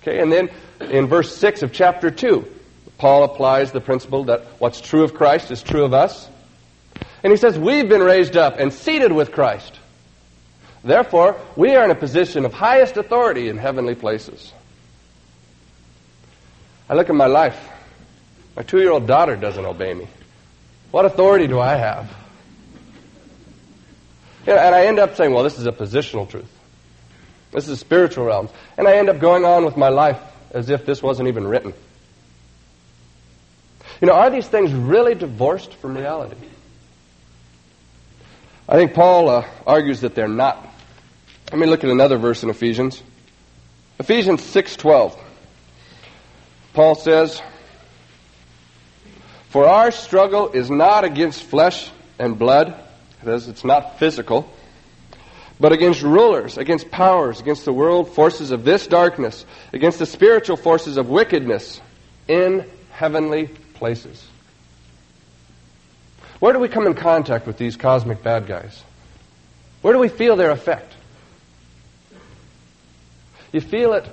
Okay, 0.00 0.20
and 0.20 0.30
then 0.30 0.48
in 0.78 1.08
verse 1.08 1.36
6 1.36 1.64
of 1.64 1.72
chapter 1.72 2.08
2, 2.08 2.46
Paul 2.98 3.24
applies 3.24 3.72
the 3.72 3.80
principle 3.80 4.24
that 4.24 4.44
what's 4.60 4.80
true 4.80 5.02
of 5.02 5.14
Christ 5.14 5.50
is 5.50 5.60
true 5.60 5.84
of 5.84 5.92
us. 5.92 6.28
And 7.24 7.32
he 7.32 7.36
says, 7.36 7.58
We've 7.58 7.88
been 7.88 8.02
raised 8.02 8.36
up 8.36 8.60
and 8.60 8.72
seated 8.72 9.10
with 9.10 9.32
Christ. 9.32 9.74
Therefore, 10.84 11.40
we 11.56 11.74
are 11.74 11.84
in 11.84 11.90
a 11.90 11.96
position 11.96 12.44
of 12.44 12.52
highest 12.52 12.96
authority 12.96 13.48
in 13.48 13.58
heavenly 13.58 13.96
places. 13.96 14.52
I 16.88 16.94
look 16.94 17.08
at 17.08 17.14
my 17.14 17.26
life. 17.26 17.58
My 18.56 18.62
two 18.62 18.78
year 18.78 18.90
old 18.90 19.06
daughter 19.06 19.36
doesn't 19.36 19.64
obey 19.64 19.94
me. 19.94 20.06
What 20.90 21.04
authority 21.04 21.46
do 21.46 21.58
I 21.58 21.74
have? 21.76 22.14
And 24.46 24.58
I 24.74 24.86
end 24.86 24.98
up 24.98 25.16
saying, 25.16 25.32
well, 25.32 25.42
this 25.42 25.58
is 25.58 25.66
a 25.66 25.72
positional 25.72 26.28
truth. 26.28 26.50
This 27.50 27.68
is 27.68 27.80
spiritual 27.80 28.26
realms. 28.26 28.50
And 28.76 28.86
I 28.86 28.96
end 28.96 29.08
up 29.08 29.18
going 29.18 29.44
on 29.44 29.64
with 29.64 29.76
my 29.76 29.88
life 29.88 30.20
as 30.50 30.70
if 30.70 30.84
this 30.84 31.02
wasn't 31.02 31.28
even 31.28 31.46
written. 31.46 31.72
You 34.00 34.08
know, 34.08 34.14
are 34.14 34.30
these 34.30 34.46
things 34.46 34.72
really 34.72 35.14
divorced 35.14 35.72
from 35.74 35.96
reality? 35.96 36.36
I 38.68 38.76
think 38.76 38.94
Paul 38.94 39.28
uh, 39.28 39.46
argues 39.66 40.02
that 40.02 40.14
they're 40.14 40.28
not. 40.28 40.66
Let 41.50 41.58
me 41.58 41.66
look 41.66 41.84
at 41.84 41.90
another 41.90 42.18
verse 42.18 42.42
in 42.42 42.50
Ephesians. 42.50 43.02
Ephesians 43.98 44.42
6:12. 44.42 45.18
Paul 46.74 46.96
says, 46.96 47.40
"For 49.48 49.66
our 49.66 49.90
struggle 49.90 50.50
is 50.50 50.70
not 50.70 51.04
against 51.04 51.42
flesh 51.44 51.90
and 52.18 52.38
blood, 52.38 52.74
says 53.24 53.48
it's 53.48 53.64
not 53.64 53.98
physical, 53.98 54.48
but 55.60 55.72
against 55.72 56.02
rulers, 56.02 56.58
against 56.58 56.90
powers, 56.90 57.40
against 57.40 57.64
the 57.64 57.72
world 57.72 58.12
forces 58.12 58.50
of 58.50 58.64
this 58.64 58.86
darkness, 58.88 59.46
against 59.72 60.00
the 60.00 60.06
spiritual 60.06 60.56
forces 60.56 60.96
of 60.96 61.08
wickedness 61.08 61.80
in 62.26 62.68
heavenly 62.90 63.46
places. 63.74 64.26
Where 66.40 66.52
do 66.52 66.58
we 66.58 66.68
come 66.68 66.86
in 66.86 66.94
contact 66.94 67.46
with 67.46 67.56
these 67.56 67.76
cosmic 67.76 68.22
bad 68.22 68.46
guys? 68.46 68.82
Where 69.80 69.94
do 69.94 70.00
we 70.00 70.08
feel 70.08 70.34
their 70.34 70.50
effect? 70.50 70.92
You 73.52 73.60
feel 73.60 73.92
it 73.92 74.04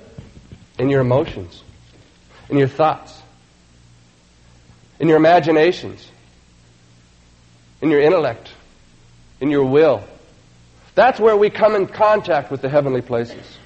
in 0.78 0.88
your 0.88 1.00
emotions, 1.00 1.62
in 2.48 2.58
your 2.58 2.68
thoughts, 2.68 3.20
in 4.98 5.08
your 5.08 5.16
imaginations, 5.16 6.08
in 7.80 7.90
your 7.90 8.00
intellect, 8.00 8.50
in 9.40 9.50
your 9.50 9.64
will. 9.64 10.04
That's 10.94 11.18
where 11.18 11.36
we 11.36 11.50
come 11.50 11.74
in 11.74 11.86
contact 11.86 12.50
with 12.50 12.62
the 12.62 12.68
heavenly 12.68 13.02
places. 13.02 13.58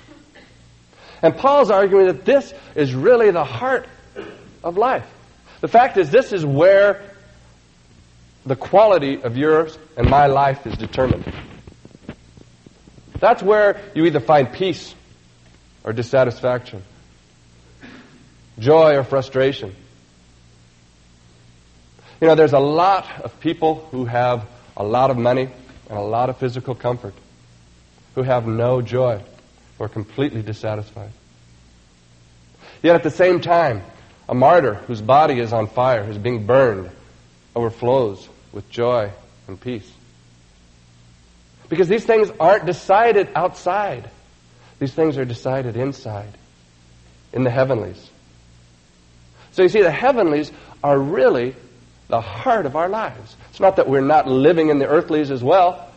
And 1.23 1.37
Paul's 1.37 1.71
arguing 1.71 2.07
that 2.07 2.25
this 2.25 2.55
is 2.75 2.95
really 2.95 3.31
the 3.31 3.45
heart 3.45 3.89
of 4.63 4.77
life. 4.77 5.07
The 5.61 5.69
fact 5.69 5.97
is, 5.97 6.11
this 6.11 6.33
is 6.33 6.45
where 6.45 7.03
the 8.45 8.57
quality 8.57 9.21
of 9.21 9.37
yours 9.37 9.77
and 9.97 10.09
my 10.09 10.27
life 10.27 10.67
is 10.67 10.77
determined. 10.77 11.25
That's 13.19 13.43
where 13.43 13.81
you 13.95 14.05
either 14.05 14.21
find 14.21 14.53
peace 14.53 14.95
or 15.83 15.93
dissatisfaction, 15.93 16.83
joy 18.59 18.97
or 18.97 19.05
frustration. 19.05 19.75
You 22.21 22.29
know, 22.29 22.35
there's 22.35 22.55
a 22.55 22.59
lot 22.59 23.23
of 23.23 23.39
people 23.41 23.87
who 23.91 24.07
have 24.07 24.47
a 24.77 24.85
lot 24.85 25.11
of 25.11 25.19
money 25.19 25.49
and 25.89 25.99
a 25.99 26.03
lot 26.03 26.31
of 26.31 26.39
physical 26.39 26.75
comfort, 26.75 27.15
who 28.15 28.23
have 28.23 28.47
no 28.47 28.81
joy, 28.81 29.23
or 29.79 29.89
completely 29.89 30.43
dissatisfied. 30.43 31.11
Yet 32.83 32.95
at 32.95 33.03
the 33.03 33.11
same 33.11 33.41
time, 33.41 33.83
a 34.29 34.35
martyr 34.35 34.75
whose 34.75 35.01
body 35.01 35.39
is 35.39 35.53
on 35.53 35.69
fire, 35.69 36.05
who's 36.05 36.19
being 36.19 36.47
burned, 36.47 36.91
overflows 37.55 38.29
with 38.53 38.69
joy 38.71 39.13
and 39.47 39.61
peace. 39.61 39.91
Because 41.69 41.89
these 41.89 42.05
things 42.05 42.31
aren't 42.39 42.67
decided 42.67 43.29
outside. 43.35 44.11
These 44.79 44.95
things 44.95 45.19
are 45.19 45.25
decided 45.25 45.77
inside, 45.77 46.33
in 47.33 47.45
the 47.45 47.51
heavenlies. 47.51 48.11
So 49.57 49.63
you 49.63 49.71
see, 49.71 49.81
the 49.81 49.91
heavenlies 49.91 50.53
are 50.85 50.99
really 50.99 51.57
the 52.09 52.21
heart 52.21 52.67
of 52.67 52.77
our 52.77 52.91
lives. 52.91 53.37
It's 53.49 53.59
not 53.59 53.77
that 53.77 53.89
we're 53.89 54.03
not 54.03 54.29
living 54.29 54.69
in 54.69 54.79
the 54.79 54.87
earthlies 54.87 55.31
as 55.31 55.43
well, 55.43 55.91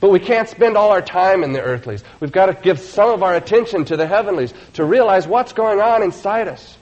but 0.00 0.10
we 0.10 0.18
can't 0.18 0.48
spend 0.48 0.74
all 0.74 0.90
our 0.90 1.02
time 1.02 1.44
in 1.44 1.52
the 1.52 1.60
earthlies. 1.60 2.02
We've 2.20 2.32
got 2.32 2.46
to 2.46 2.54
give 2.54 2.80
some 2.80 3.10
of 3.10 3.22
our 3.22 3.34
attention 3.34 3.84
to 3.84 3.98
the 3.98 4.06
heavenlies 4.06 4.54
to 4.72 4.84
realize 4.84 5.26
what's 5.26 5.52
going 5.52 5.78
on 5.78 6.02
inside 6.02 6.48
us. 6.48 6.78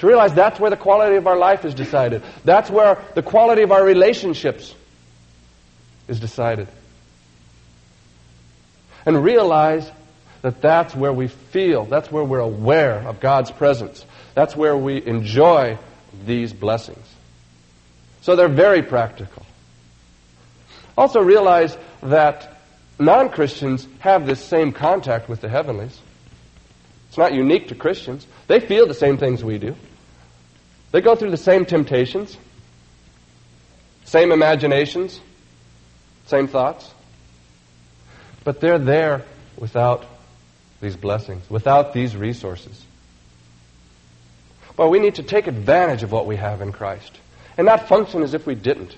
To 0.00 0.06
realize 0.06 0.34
that's 0.34 0.60
where 0.60 0.68
the 0.68 0.76
quality 0.76 1.16
of 1.16 1.26
our 1.26 1.38
life 1.38 1.64
is 1.64 1.72
decided. 1.72 2.22
That's 2.44 2.68
where 2.68 3.02
the 3.14 3.22
quality 3.22 3.62
of 3.62 3.72
our 3.72 3.82
relationships 3.82 4.74
is 6.08 6.20
decided. 6.20 6.68
And 9.06 9.24
realize 9.24 9.90
that 10.42 10.60
that's 10.60 10.94
where 10.94 11.12
we 11.12 11.28
feel, 11.28 11.84
that's 11.84 12.10
where 12.10 12.24
we're 12.24 12.38
aware 12.38 13.00
of 13.06 13.20
God's 13.20 13.50
presence. 13.50 14.04
That's 14.34 14.54
where 14.54 14.76
we 14.76 15.04
enjoy 15.04 15.78
these 16.24 16.52
blessings. 16.52 17.06
So 18.20 18.36
they're 18.36 18.48
very 18.48 18.82
practical. 18.82 19.44
Also 20.96 21.20
realize 21.20 21.76
that 22.02 22.60
non 22.98 23.30
Christians 23.30 23.86
have 24.00 24.26
this 24.26 24.44
same 24.44 24.72
contact 24.72 25.28
with 25.28 25.40
the 25.40 25.48
heavenlies. 25.48 25.98
It's 27.08 27.18
not 27.18 27.32
unique 27.32 27.68
to 27.68 27.74
Christians. 27.74 28.26
They 28.46 28.60
feel 28.60 28.86
the 28.86 28.94
same 28.94 29.16
things 29.16 29.42
we 29.42 29.58
do. 29.58 29.74
They 30.92 31.00
go 31.00 31.14
through 31.14 31.30
the 31.30 31.36
same 31.36 31.64
temptations, 31.64 32.36
same 34.04 34.32
imaginations, 34.32 35.20
same 36.26 36.48
thoughts. 36.48 36.92
But 38.44 38.60
they're 38.60 38.78
there 38.78 39.24
without 39.56 40.04
these 40.80 40.96
blessings, 40.96 41.48
without 41.50 41.92
these 41.92 42.16
resources. 42.16 42.84
Well, 44.76 44.90
we 44.90 45.00
need 45.00 45.16
to 45.16 45.22
take 45.22 45.46
advantage 45.46 46.02
of 46.02 46.12
what 46.12 46.26
we 46.26 46.36
have 46.36 46.60
in 46.60 46.72
Christ 46.72 47.18
and 47.56 47.66
not 47.66 47.88
function 47.88 48.22
as 48.22 48.34
if 48.34 48.46
we 48.46 48.54
didn't. 48.54 48.94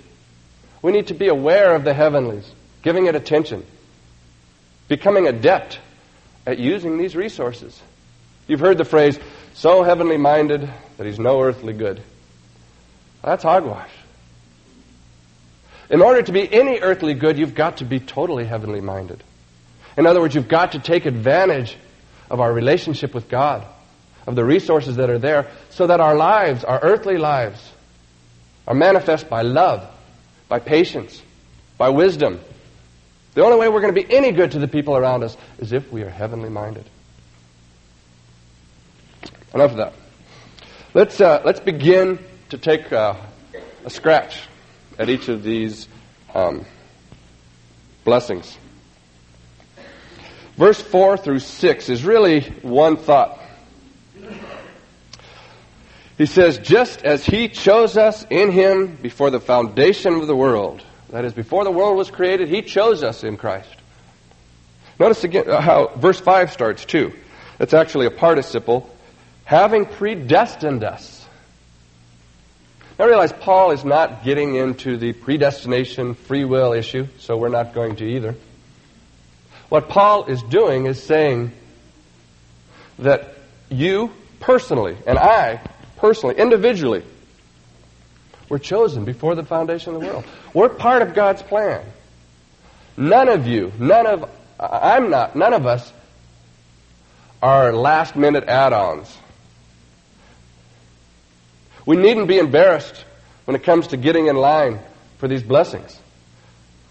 We 0.83 0.93
need 0.93 1.09
to 1.09 1.15
be 1.15 1.29
aware 1.29 1.75
of 1.75 1.85
the 1.85 1.95
heavenlies, 1.95 2.51
giving 2.83 3.07
it 3.07 3.15
attention, 3.15 3.65
becoming 4.89 5.27
adept 5.27 5.79
at 6.47 6.59
using 6.59 6.99
these 6.99 7.17
resources. 7.17 7.81
You've 8.47 8.61
heard 8.61 8.79
the 8.79 8.85
phrase, 8.85 9.19
so 9.55 9.83
heavenly 9.83 10.17
minded 10.17 10.69
that 10.97 11.07
he's 11.07 11.19
no 11.19 11.41
earthly 11.41 11.73
good. 11.73 12.03
That's 13.23 13.43
hogwash. 13.43 13.91
In 15.89 16.03
order 16.03 16.23
to 16.23 16.33
be 16.33 16.53
any 16.53 16.79
earthly 16.79 17.15
good, 17.15 17.39
you've 17.39 17.55
got 17.55 17.79
to 17.79 17.85
be 17.85 18.01
totally 18.01 18.45
heavenly 18.45 18.81
minded. 18.81 19.23
In 19.97 20.07
other 20.07 20.21
words, 20.21 20.35
you've 20.35 20.49
got 20.49 20.73
to 20.73 20.79
take 20.79 21.07
advantage 21.07 21.77
of 22.31 22.41
our 22.41 22.53
relationship 22.53 23.15
with 23.15 23.29
God, 23.29 23.67
of 24.27 24.37
the 24.37 24.45
resources 24.45 24.97
that 24.97 25.11
are 25.11 25.19
there, 25.19 25.51
so 25.71 25.87
that 25.87 26.01
our 26.01 26.15
lives, 26.15 26.65
our 26.65 26.81
earthly 26.83 27.19
lives, 27.19 27.61
are 28.67 28.75
manifest 28.75 29.29
by 29.29 29.43
love, 29.43 29.89
by 30.49 30.61
patience, 30.61 31.21
by 31.77 31.89
wisdom. 31.89 32.41
The 33.35 33.43
only 33.43 33.59
way 33.59 33.69
we're 33.69 33.81
going 33.81 33.95
to 33.95 34.01
be 34.01 34.15
any 34.15 34.33
good 34.33 34.53
to 34.53 34.59
the 34.59 34.69
people 34.69 34.97
around 34.97 35.25
us 35.25 35.37
is 35.59 35.73
if 35.73 35.91
we 35.93 36.03
are 36.03 36.11
heavenly 36.11 36.51
minded. 36.51 36.85
Enough 39.55 39.73
of 39.73 39.77
that. 39.79 39.95
Let's, 40.95 41.21
uh, 41.21 41.43
let's 41.45 41.61
begin 41.61 42.19
to 42.51 42.59
take 42.59 42.93
uh, 42.93 43.15
a 43.85 43.91
scratch 43.91 44.41
at 44.99 45.09
each 45.09 45.29
of 45.29 45.43
these 45.43 45.89
um, 46.35 46.65
blessings. 48.05 48.57
Verse 50.61 50.83
4 50.83 51.17
through 51.17 51.39
6 51.39 51.89
is 51.89 52.05
really 52.05 52.43
one 52.61 52.99
thought. 52.99 53.41
He 56.19 56.27
says, 56.27 56.59
just 56.59 57.03
as 57.03 57.25
he 57.25 57.49
chose 57.49 57.97
us 57.97 58.27
in 58.29 58.51
him 58.51 58.97
before 58.97 59.31
the 59.31 59.41
foundation 59.41 60.17
of 60.17 60.27
the 60.27 60.37
world, 60.37 60.83
that 61.09 61.25
is, 61.25 61.33
before 61.33 61.65
the 61.65 61.71
world 61.71 61.97
was 61.97 62.11
created, 62.11 62.51
he 62.51 62.61
chose 62.61 63.03
us 63.03 63.25
in 63.25 63.39
Christ. 63.39 63.75
Notice 64.99 65.25
again 65.25 65.49
how 65.49 65.93
verse 65.97 66.21
5 66.21 66.53
starts 66.53 66.85
too. 66.85 67.15
It's 67.59 67.73
actually 67.73 68.05
a 68.05 68.11
participle, 68.11 68.95
having 69.47 69.87
predestined 69.87 70.85
us. 70.85 71.27
Now 72.99 73.07
realize 73.07 73.33
Paul 73.33 73.71
is 73.71 73.83
not 73.83 74.25
getting 74.25 74.57
into 74.57 74.99
the 74.99 75.15
predestination 75.15 76.13
free 76.13 76.45
will 76.45 76.75
issue, 76.75 77.07
so 77.17 77.39
we're 77.39 77.49
not 77.49 77.73
going 77.73 77.97
to 77.97 78.05
either. 78.05 78.35
What 79.71 79.89
Paul 79.89 80.27
is 80.27 80.43
doing 80.43 80.87
is 80.87 81.03
saying 81.03 81.53
that 82.99 83.35
you 83.71 84.13
personally 84.41 84.97
and 85.07 85.19
I 85.19 85.61
personally, 85.97 86.37
individually, 86.37 87.05
were 88.49 88.59
chosen 88.59 89.05
before 89.05 89.37
the 89.37 89.45
foundation 89.45 89.95
of 89.95 90.01
the 90.01 90.07
world. 90.07 90.25
We're 90.53 90.71
part 90.71 91.03
of 91.03 91.15
God's 91.15 91.43
plan. 91.43 91.85
None 92.97 93.29
of 93.29 93.47
you, 93.47 93.73
none 93.79 94.07
of, 94.07 94.29
I'm 94.59 95.11
not, 95.11 95.37
none 95.37 95.53
of 95.53 95.67
us 95.67 95.93
are 97.41 97.73
last 97.73 98.17
minute 98.17 98.45
add 98.45 98.73
ons. 98.73 99.17
We 101.87 101.97
needn't 101.97 102.29
be 102.29 102.39
embarrassed 102.39 103.05
when 103.45 103.55
it 103.55 103.63
comes 103.63 103.89
to 103.89 103.97
getting 103.97 104.27
in 104.27 104.37
line 104.37 104.81
for 105.19 105.29
these 105.29 105.43
blessings. 105.43 106.00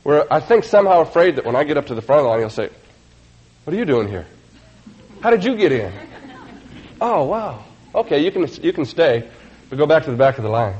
We're, 0.03 0.25
I 0.29 0.39
think, 0.39 0.63
somehow 0.63 1.01
afraid 1.01 1.35
that 1.35 1.45
when 1.45 1.55
I 1.55 1.63
get 1.63 1.77
up 1.77 1.87
to 1.87 1.95
the 1.95 2.01
front 2.01 2.19
of 2.19 2.25
the 2.25 2.29
line, 2.29 2.39
he'll 2.39 2.49
say, 2.49 2.69
What 3.63 3.73
are 3.73 3.77
you 3.77 3.85
doing 3.85 4.07
here? 4.07 4.25
How 5.21 5.29
did 5.29 5.43
you 5.43 5.55
get 5.55 5.71
in? 5.71 5.91
Oh, 7.01 7.25
wow. 7.25 7.63
Okay, 7.93 8.23
you 8.23 8.31
can, 8.31 8.47
you 8.61 8.73
can 8.73 8.85
stay, 8.85 9.29
but 9.69 9.77
go 9.77 9.85
back 9.85 10.05
to 10.05 10.11
the 10.11 10.17
back 10.17 10.37
of 10.37 10.43
the 10.43 10.49
line. 10.49 10.75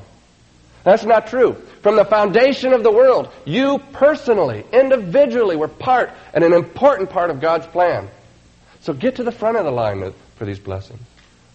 That's 0.84 1.04
not 1.04 1.28
true. 1.28 1.54
From 1.82 1.96
the 1.96 2.06
foundation 2.06 2.74
of 2.74 2.84
the 2.84 2.92
world, 2.92 3.32
you 3.46 3.80
personally, 3.92 4.66
individually, 4.72 5.56
were 5.56 5.68
part 5.68 6.12
and 6.34 6.44
an 6.44 6.54
important 6.54 7.10
part 7.10 7.30
of 7.30 7.42
God's 7.42 7.68
plan. 7.68 8.10
So 8.82 8.94
get 8.94 9.16
to 9.16 9.24
the 9.24 9.32
front 9.32 9.58
of 9.58 9.66
the 9.66 9.72
line 9.72 10.14
for 10.36 10.46
these 10.46 10.60
blessings. 10.60 11.02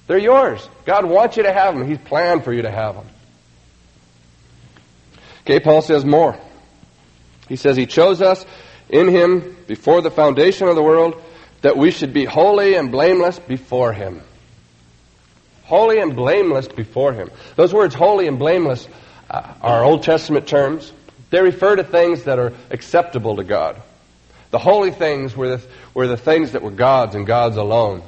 They're 0.07 0.19
yours. 0.19 0.69
God 0.85 1.07
wants 1.07 1.37
you 1.37 1.45
to 1.45 1.53
have 1.53 1.75
them. 1.75 1.89
He's 1.89 1.99
planned 1.99 2.45
for 2.45 2.53
you 2.53 2.63
to 2.63 2.71
have 2.71 2.95
them. 2.97 3.07
Okay, 5.43 5.61
Paul 5.61 5.83
says 5.83 6.05
more. 6.05 6.39
He 7.49 7.57
says 7.57 7.77
he 7.77 7.87
chose 7.87 8.23
us 8.23 8.45
in 8.89 9.09
him 9.09 9.57
before 9.67 10.03
the 10.03 10.11
foundation 10.11 10.69
of 10.69 10.77
the 10.77 10.83
world 10.83 11.23
that 11.63 11.77
we 11.77 11.91
should 11.91 12.13
be 12.13 12.25
holy 12.25 12.75
and 12.75 12.91
blameless 12.91 13.39
before 13.39 13.93
him 13.93 14.23
holy 15.65 15.99
and 15.99 16.15
blameless 16.15 16.69
before 16.69 17.13
him. 17.13 17.31
Those 17.57 17.75
words, 17.75 17.95
holy 17.95 18.29
and 18.29 18.39
blameless, 18.39 18.87
uh, 19.29 19.55
are 19.61 19.85
Old 19.85 20.03
Testament 20.03 20.47
terms. 20.47 20.93
They 21.31 21.41
refer 21.41 21.77
to 21.77 21.85
things 21.85 22.25
that 22.25 22.39
are 22.39 22.53
acceptable 22.71 23.37
to 23.37 23.45
God. 23.45 23.81
The 24.51 24.59
holy 24.59 24.93
things 24.93 25.37
were 25.37 25.57
the, 25.57 25.67
were 25.93 26.07
the 26.07 26.17
things 26.17 26.53
that 26.53 26.63
were 26.63 26.71
God's 26.71 27.15
and 27.15 27.27
God's 27.27 27.57
alone. 27.57 28.03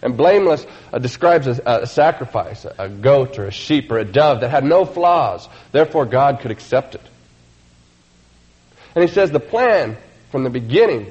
And 0.00 0.16
blameless 0.16 0.66
uh, 0.92 0.98
describes 0.98 1.46
a, 1.46 1.60
a 1.66 1.86
sacrifice, 1.86 2.64
a, 2.64 2.74
a 2.78 2.88
goat 2.88 3.38
or 3.38 3.46
a 3.46 3.52
sheep 3.52 3.90
or 3.90 3.98
a 3.98 4.04
dove 4.04 4.40
that 4.40 4.50
had 4.50 4.64
no 4.64 4.84
flaws. 4.84 5.48
Therefore, 5.72 6.06
God 6.06 6.40
could 6.40 6.50
accept 6.50 6.94
it. 6.94 7.02
And 8.94 9.02
he 9.06 9.12
says 9.12 9.30
the 9.30 9.40
plan 9.40 9.96
from 10.30 10.44
the 10.44 10.50
beginning 10.50 11.10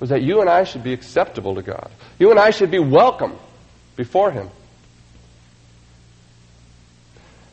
was 0.00 0.08
that 0.08 0.22
you 0.22 0.40
and 0.40 0.48
I 0.48 0.64
should 0.64 0.82
be 0.82 0.92
acceptable 0.92 1.54
to 1.54 1.62
God. 1.62 1.90
You 2.18 2.30
and 2.30 2.40
I 2.40 2.50
should 2.50 2.70
be 2.70 2.78
welcome 2.78 3.36
before 3.96 4.30
Him. 4.30 4.48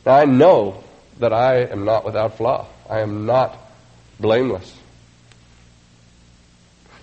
Now, 0.06 0.14
I 0.14 0.24
know 0.24 0.82
that 1.18 1.32
I 1.32 1.64
am 1.64 1.84
not 1.84 2.04
without 2.04 2.38
flaw. 2.38 2.66
I 2.88 3.00
am 3.00 3.26
not 3.26 3.58
blameless. 4.18 4.74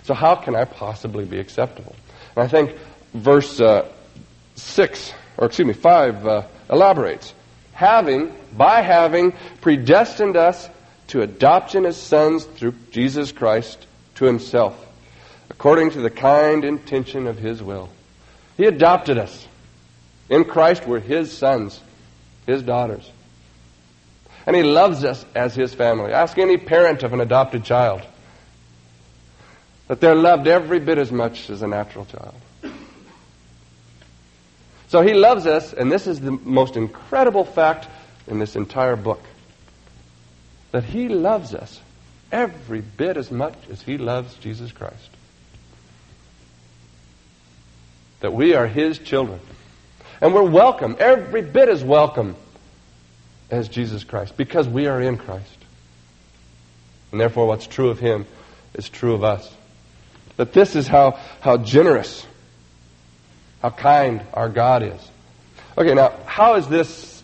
So, 0.02 0.14
how 0.14 0.34
can 0.34 0.56
I 0.56 0.64
possibly 0.64 1.24
be 1.24 1.38
acceptable? 1.38 1.94
And 2.34 2.44
I 2.44 2.48
think 2.48 2.76
verse 3.14 3.60
uh, 3.60 3.88
6, 4.56 5.12
or 5.38 5.46
excuse 5.46 5.68
me, 5.68 5.74
5 5.74 6.26
uh, 6.26 6.42
elaborates. 6.68 7.32
Having, 7.72 8.34
by 8.56 8.80
having, 8.80 9.32
predestined 9.60 10.36
us 10.36 10.68
to 11.08 11.22
adoption 11.22 11.86
as 11.86 11.96
sons 11.96 12.44
through 12.44 12.74
Jesus 12.90 13.32
Christ 13.32 13.86
to 14.16 14.24
himself, 14.24 14.74
according 15.50 15.90
to 15.90 16.00
the 16.00 16.10
kind 16.10 16.64
intention 16.64 17.26
of 17.26 17.38
his 17.38 17.62
will. 17.62 17.88
He 18.56 18.64
adopted 18.64 19.18
us. 19.18 19.46
In 20.28 20.44
Christ, 20.44 20.86
we're 20.86 21.00
his 21.00 21.36
sons 21.36 21.80
his 22.46 22.62
daughters. 22.62 23.10
And 24.46 24.54
he 24.54 24.62
loves 24.62 25.04
us 25.04 25.26
as 25.34 25.54
his 25.54 25.74
family. 25.74 26.12
Ask 26.12 26.38
any 26.38 26.56
parent 26.56 27.02
of 27.02 27.12
an 27.12 27.20
adopted 27.20 27.64
child 27.64 28.02
that 29.88 30.00
they're 30.00 30.14
loved 30.14 30.46
every 30.46 30.78
bit 30.78 30.98
as 30.98 31.12
much 31.12 31.50
as 31.50 31.62
a 31.62 31.66
natural 31.66 32.06
child. 32.06 32.34
So 34.88 35.02
he 35.02 35.14
loves 35.14 35.46
us, 35.46 35.72
and 35.72 35.90
this 35.90 36.06
is 36.06 36.20
the 36.20 36.30
most 36.30 36.76
incredible 36.76 37.44
fact 37.44 37.88
in 38.28 38.38
this 38.38 38.54
entire 38.54 38.96
book 38.96 39.20
that 40.72 40.84
he 40.84 41.08
loves 41.08 41.54
us 41.54 41.80
every 42.32 42.80
bit 42.80 43.16
as 43.16 43.30
much 43.30 43.54
as 43.70 43.82
he 43.82 43.98
loves 43.98 44.34
Jesus 44.36 44.72
Christ. 44.72 45.10
That 48.20 48.32
we 48.32 48.54
are 48.54 48.66
his 48.66 48.98
children. 48.98 49.40
And 50.20 50.34
we're 50.34 50.42
welcome, 50.42 50.96
every 50.98 51.42
bit 51.42 51.68
as 51.68 51.84
welcome 51.84 52.36
as 53.50 53.68
Jesus 53.68 54.02
Christ, 54.02 54.36
because 54.36 54.66
we 54.68 54.86
are 54.86 55.00
in 55.00 55.18
Christ. 55.18 55.56
And 57.12 57.20
therefore, 57.20 57.46
what's 57.46 57.66
true 57.66 57.90
of 57.90 58.00
him 58.00 58.26
is 58.74 58.88
true 58.88 59.14
of 59.14 59.22
us. 59.22 59.52
That 60.36 60.52
this 60.52 60.74
is 60.74 60.86
how, 60.86 61.18
how 61.40 61.58
generous, 61.58 62.26
how 63.62 63.70
kind 63.70 64.22
our 64.34 64.48
God 64.48 64.82
is. 64.82 65.10
Okay, 65.78 65.94
now, 65.94 66.12
how 66.26 66.54
is 66.54 66.66
this 66.68 67.22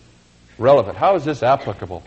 relevant? 0.57 0.97
How 0.97 1.15
is 1.15 1.25
this 1.25 1.43
applicable? 1.43 2.03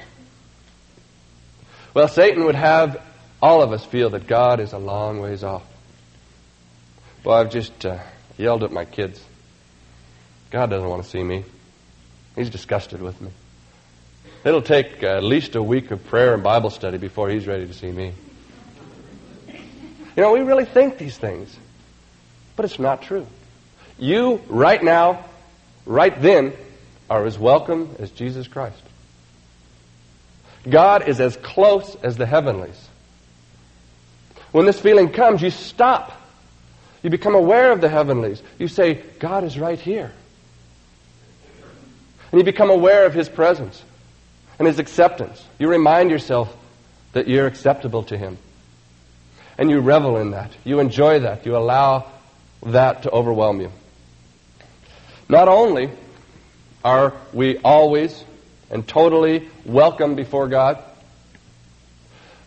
Well, 1.96 2.08
Satan 2.08 2.44
would 2.44 2.56
have 2.56 3.02
all 3.40 3.62
of 3.62 3.72
us 3.72 3.82
feel 3.82 4.10
that 4.10 4.26
God 4.26 4.60
is 4.60 4.74
a 4.74 4.78
long 4.78 5.18
ways 5.18 5.42
off. 5.42 5.62
Well, 7.24 7.38
I've 7.38 7.50
just 7.50 7.86
uh, 7.86 8.00
yelled 8.36 8.64
at 8.64 8.70
my 8.70 8.84
kids. 8.84 9.18
God 10.50 10.68
doesn't 10.68 10.86
want 10.86 11.04
to 11.04 11.08
see 11.08 11.22
me. 11.22 11.42
He's 12.34 12.50
disgusted 12.50 13.00
with 13.00 13.18
me. 13.22 13.30
It'll 14.44 14.60
take 14.60 15.02
uh, 15.02 15.06
at 15.06 15.24
least 15.24 15.54
a 15.54 15.62
week 15.62 15.90
of 15.90 16.04
prayer 16.04 16.34
and 16.34 16.42
Bible 16.42 16.68
study 16.68 16.98
before 16.98 17.30
he's 17.30 17.46
ready 17.46 17.66
to 17.66 17.72
see 17.72 17.90
me. 17.90 18.12
You 19.48 20.22
know, 20.22 20.32
we 20.32 20.40
really 20.40 20.66
think 20.66 20.98
these 20.98 21.16
things, 21.16 21.56
but 22.56 22.66
it's 22.66 22.78
not 22.78 23.00
true. 23.00 23.26
You, 23.98 24.42
right 24.48 24.84
now, 24.84 25.24
right 25.86 26.20
then, 26.20 26.52
are 27.08 27.24
as 27.24 27.38
welcome 27.38 27.96
as 27.98 28.10
Jesus 28.10 28.46
Christ. 28.48 28.82
God 30.68 31.08
is 31.08 31.20
as 31.20 31.36
close 31.36 31.96
as 32.02 32.16
the 32.16 32.26
heavenlies. 32.26 32.88
When 34.52 34.66
this 34.66 34.80
feeling 34.80 35.10
comes, 35.10 35.42
you 35.42 35.50
stop. 35.50 36.20
You 37.02 37.10
become 37.10 37.34
aware 37.34 37.72
of 37.72 37.80
the 37.80 37.88
heavenlies. 37.88 38.42
You 38.58 38.68
say, 38.68 38.94
God 39.18 39.44
is 39.44 39.58
right 39.58 39.78
here. 39.78 40.12
And 42.32 42.40
you 42.40 42.44
become 42.44 42.70
aware 42.70 43.06
of 43.06 43.14
His 43.14 43.28
presence 43.28 43.82
and 44.58 44.66
His 44.66 44.78
acceptance. 44.78 45.44
You 45.58 45.68
remind 45.68 46.10
yourself 46.10 46.54
that 47.12 47.28
you're 47.28 47.46
acceptable 47.46 48.02
to 48.04 48.16
Him. 48.16 48.38
And 49.58 49.70
you 49.70 49.80
revel 49.80 50.16
in 50.16 50.32
that. 50.32 50.50
You 50.64 50.80
enjoy 50.80 51.20
that. 51.20 51.46
You 51.46 51.56
allow 51.56 52.10
that 52.64 53.04
to 53.04 53.10
overwhelm 53.10 53.60
you. 53.60 53.70
Not 55.28 55.48
only 55.48 55.90
are 56.84 57.14
we 57.32 57.58
always 57.58 58.24
and 58.70 58.86
totally 58.86 59.48
welcome 59.64 60.14
before 60.14 60.48
God, 60.48 60.82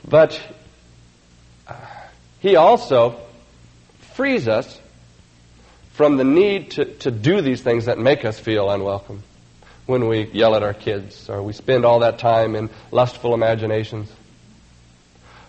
but 0.08 0.40
uh, 1.68 1.76
He 2.40 2.56
also 2.56 3.20
frees 4.14 4.48
us 4.48 4.80
from 5.94 6.18
the 6.18 6.24
need 6.24 6.72
to, 6.72 6.86
to 6.86 7.12
do 7.12 7.42
these 7.42 7.62
things 7.62 7.86
that 7.86 7.98
make 7.98 8.26
us 8.26 8.40
feel 8.40 8.70
unwelcome 8.70 9.24
when 9.86 10.08
we 10.08 10.26
yell 10.28 10.56
at 10.56 10.64
our 10.64 10.74
kids, 10.74 11.30
or 11.30 11.42
we 11.42 11.52
spend 11.52 11.84
all 11.84 12.00
that 12.00 12.20
time 12.20 12.56
in 12.56 12.70
lustful 12.92 13.34
imaginations, 13.34 14.12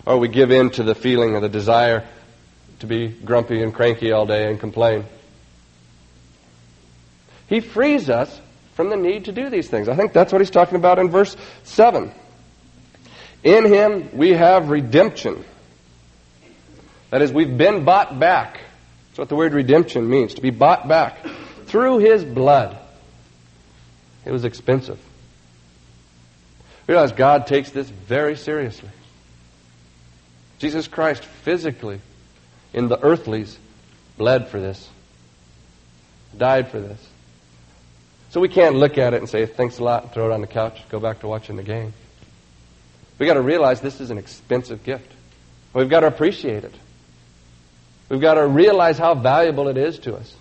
or 0.05 0.17
we 0.17 0.27
give 0.27 0.51
in 0.51 0.69
to 0.71 0.83
the 0.83 0.95
feeling 0.95 1.35
or 1.35 1.39
the 1.39 1.49
desire 1.49 2.05
to 2.79 2.87
be 2.87 3.07
grumpy 3.07 3.61
and 3.61 3.73
cranky 3.73 4.11
all 4.11 4.25
day 4.25 4.49
and 4.49 4.59
complain. 4.59 5.05
He 7.47 7.59
frees 7.59 8.09
us 8.09 8.41
from 8.73 8.89
the 8.89 8.97
need 8.97 9.25
to 9.25 9.31
do 9.31 9.49
these 9.49 9.69
things. 9.69 9.89
I 9.89 9.95
think 9.95 10.13
that's 10.13 10.31
what 10.31 10.41
he's 10.41 10.49
talking 10.49 10.75
about 10.75 10.99
in 10.99 11.09
verse 11.09 11.35
7. 11.63 12.11
In 13.43 13.65
him 13.65 14.17
we 14.17 14.31
have 14.33 14.69
redemption. 14.69 15.43
That 17.09 17.21
is, 17.21 17.33
we've 17.33 17.57
been 17.57 17.83
bought 17.83 18.19
back. 18.19 18.61
That's 19.09 19.19
what 19.19 19.29
the 19.29 19.35
word 19.35 19.53
redemption 19.53 20.09
means, 20.09 20.35
to 20.35 20.41
be 20.41 20.51
bought 20.51 20.87
back 20.87 21.25
through 21.65 21.99
his 21.99 22.23
blood. 22.23 22.77
It 24.25 24.31
was 24.31 24.45
expensive. 24.45 24.99
Realize 26.87 27.11
God 27.11 27.47
takes 27.47 27.71
this 27.71 27.89
very 27.89 28.35
seriously. 28.35 28.89
Jesus 30.59 30.87
Christ 30.87 31.23
physically, 31.23 31.99
in 32.73 32.87
the 32.87 32.99
earthlies, 33.01 33.57
bled 34.17 34.47
for 34.47 34.59
this, 34.59 34.87
died 36.37 36.69
for 36.69 36.79
this. 36.79 37.10
So 38.31 38.39
we 38.39 38.47
can't 38.47 38.75
look 38.75 38.97
at 38.97 39.13
it 39.13 39.17
and 39.17 39.29
say, 39.29 39.45
thanks 39.45 39.79
a 39.79 39.83
lot, 39.83 40.13
throw 40.13 40.31
it 40.31 40.33
on 40.33 40.39
the 40.39 40.47
couch, 40.47 40.81
go 40.87 41.01
back 41.01 41.19
to 41.19 41.27
watching 41.27 41.57
the 41.57 41.63
game. 41.63 41.93
We've 43.19 43.27
got 43.27 43.33
to 43.33 43.41
realize 43.41 43.81
this 43.81 43.99
is 43.99 44.09
an 44.09 44.17
expensive 44.17 44.85
gift. 44.85 45.11
We've 45.73 45.89
got 45.89 45.99
to 45.99 46.07
appreciate 46.07 46.63
it. 46.63 46.73
We've 48.07 48.21
got 48.21 48.35
to 48.35 48.47
realize 48.47 48.97
how 48.97 49.15
valuable 49.15 49.67
it 49.67 49.75
is 49.75 49.99
to 49.99 50.15
us. 50.15 50.33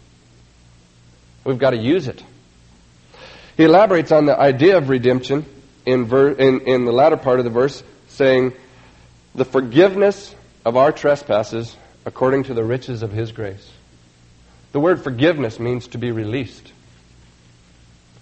We've 1.45 1.59
got 1.59 1.71
to 1.71 1.77
use 1.77 2.07
it. 2.07 2.23
He 3.57 3.65
elaborates 3.65 4.13
on 4.13 4.25
the 4.25 4.39
idea 4.39 4.79
of 4.79 4.89
redemption 4.89 5.45
in, 5.85 6.05
ver- 6.05 6.31
in, 6.31 6.61
in 6.61 6.85
the 6.85 6.93
latter 6.93 7.17
part 7.17 7.41
of 7.41 7.45
the 7.45 7.51
verse, 7.51 7.83
saying, 8.07 8.53
The 9.35 9.45
forgiveness 9.45 10.33
of 10.65 10.77
our 10.77 10.93
trespasses 10.93 11.77
according 12.07 12.45
to 12.45 12.55
the 12.55 12.63
riches 12.63 13.03
of 13.03 13.11
His 13.11 13.33
grace. 13.33 13.69
The 14.71 14.81
word 14.81 15.03
forgiveness 15.03 15.59
means 15.59 15.89
to 15.89 15.99
be 15.99 16.13
released. 16.13 16.73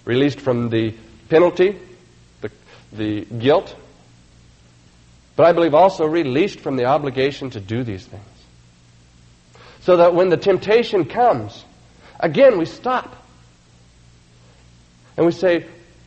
Released 0.09 0.41
from 0.41 0.71
the 0.71 0.95
penalty, 1.29 1.79
the, 2.41 2.51
the 2.95 3.27
guilt, 3.27 3.77
but 5.37 5.45
I 5.45 5.53
believe 5.53 5.75
also 5.75 6.07
released 6.07 6.61
from 6.61 6.77
the 6.77 6.87
obligation 6.87 7.51
to 7.51 7.61
do 7.61 7.85
these 7.85 8.07
things. 8.07 8.25
So 9.81 9.99
that 9.99 10.15
when 10.15 10.31
the 10.31 10.39
temptation 10.39 11.05
comes, 11.05 11.63
again 12.19 12.57
we 12.57 12.65
stop 12.65 13.23
and 15.19 15.27
we 15.27 15.33
say, 15.33 15.67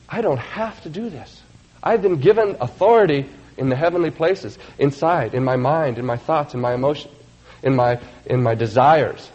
I 0.09 0.21
don't 0.21 0.39
have 0.39 0.81
to 0.81 0.89
do 0.89 1.11
this. 1.11 1.39
I've 1.83 2.01
been 2.01 2.19
given 2.19 2.57
authority 2.59 3.29
in 3.55 3.69
the 3.69 3.75
heavenly 3.75 4.09
places, 4.09 4.57
inside, 4.79 5.35
in 5.35 5.43
my 5.43 5.57
mind, 5.57 5.99
in 5.99 6.07
my 6.07 6.17
thoughts, 6.17 6.55
in 6.55 6.59
my 6.59 6.73
emotions, 6.73 7.13
in 7.61 7.75
my, 7.75 7.99
in 8.25 8.41
my 8.41 8.55
desires. 8.55 9.29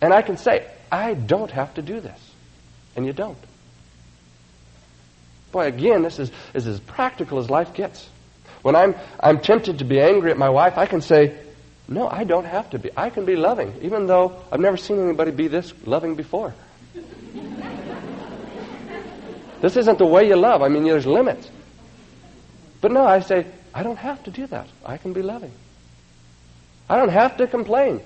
And 0.00 0.12
I 0.12 0.22
can 0.22 0.38
say, 0.38 0.66
I 0.90 1.14
don't 1.14 1.52
have 1.52 1.72
to 1.74 1.82
do 1.82 2.00
this. 2.00 2.18
And 2.96 3.06
you 3.06 3.12
don't. 3.12 3.38
Boy, 5.52 5.66
again, 5.66 6.02
this 6.02 6.18
is, 6.18 6.30
is 6.54 6.66
as 6.66 6.80
practical 6.80 7.38
as 7.38 7.48
life 7.48 7.74
gets. 7.74 8.08
When 8.62 8.76
I'm, 8.76 8.94
I'm 9.20 9.40
tempted 9.40 9.78
to 9.78 9.84
be 9.84 10.00
angry 10.00 10.30
at 10.30 10.38
my 10.38 10.48
wife, 10.48 10.76
I 10.76 10.86
can 10.86 11.00
say, 11.00 11.36
No, 11.88 12.08
I 12.08 12.24
don't 12.24 12.44
have 12.44 12.70
to 12.70 12.78
be. 12.78 12.90
I 12.96 13.10
can 13.10 13.24
be 13.24 13.36
loving, 13.36 13.72
even 13.82 14.06
though 14.06 14.42
I've 14.52 14.60
never 14.60 14.76
seen 14.76 14.98
anybody 14.98 15.30
be 15.30 15.48
this 15.48 15.72
loving 15.86 16.14
before. 16.14 16.54
This 19.60 19.76
isn't 19.76 19.98
the 19.98 20.06
way 20.06 20.28
you 20.28 20.36
love. 20.36 20.62
I 20.62 20.68
mean, 20.68 20.84
there's 20.84 21.06
limits. 21.06 21.50
But 22.80 22.92
no, 22.92 23.04
I 23.04 23.20
say, 23.20 23.46
I 23.74 23.82
don't 23.82 23.98
have 23.98 24.22
to 24.24 24.30
do 24.30 24.46
that. 24.46 24.68
I 24.84 24.98
can 24.98 25.12
be 25.12 25.22
loving. 25.22 25.52
I 26.88 26.96
don't 26.96 27.10
have 27.10 27.36
to 27.38 27.46
complain. 27.46 28.00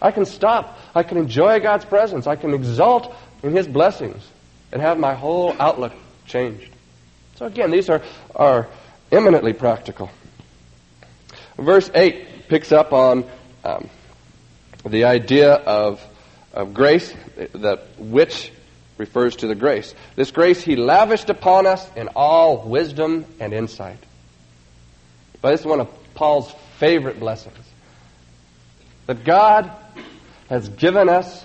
I 0.00 0.10
can 0.10 0.24
stop. 0.24 0.78
I 0.94 1.02
can 1.02 1.16
enjoy 1.16 1.60
God's 1.60 1.84
presence. 1.84 2.26
I 2.26 2.36
can 2.36 2.54
exult 2.54 3.14
in 3.42 3.56
His 3.56 3.66
blessings 3.66 4.22
and 4.72 4.80
have 4.80 4.98
my 4.98 5.14
whole 5.14 5.54
outlook 5.58 5.92
changed. 6.26 6.70
So 7.40 7.46
again, 7.46 7.70
these 7.70 7.88
are, 7.88 8.02
are 8.36 8.68
eminently 9.10 9.54
practical. 9.54 10.10
Verse 11.56 11.90
8 11.94 12.48
picks 12.48 12.70
up 12.70 12.92
on 12.92 13.24
um, 13.64 13.88
the 14.84 15.04
idea 15.04 15.54
of, 15.54 16.04
of 16.52 16.74
grace, 16.74 17.14
that 17.54 17.86
which 17.96 18.52
refers 18.98 19.36
to 19.36 19.46
the 19.46 19.54
grace. 19.54 19.94
This 20.16 20.30
grace 20.30 20.60
he 20.60 20.76
lavished 20.76 21.30
upon 21.30 21.66
us 21.66 21.90
in 21.96 22.08
all 22.14 22.68
wisdom 22.68 23.24
and 23.40 23.54
insight. 23.54 24.04
But 25.40 25.52
this 25.52 25.60
is 25.60 25.66
one 25.66 25.80
of 25.80 25.88
Paul's 26.12 26.54
favorite 26.76 27.18
blessings. 27.18 27.56
That 29.06 29.24
God 29.24 29.72
has 30.50 30.68
given 30.68 31.08
us 31.08 31.42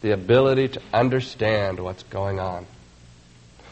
the 0.00 0.12
ability 0.12 0.68
to 0.68 0.82
understand 0.94 1.78
what's 1.78 2.04
going 2.04 2.40
on. 2.40 2.66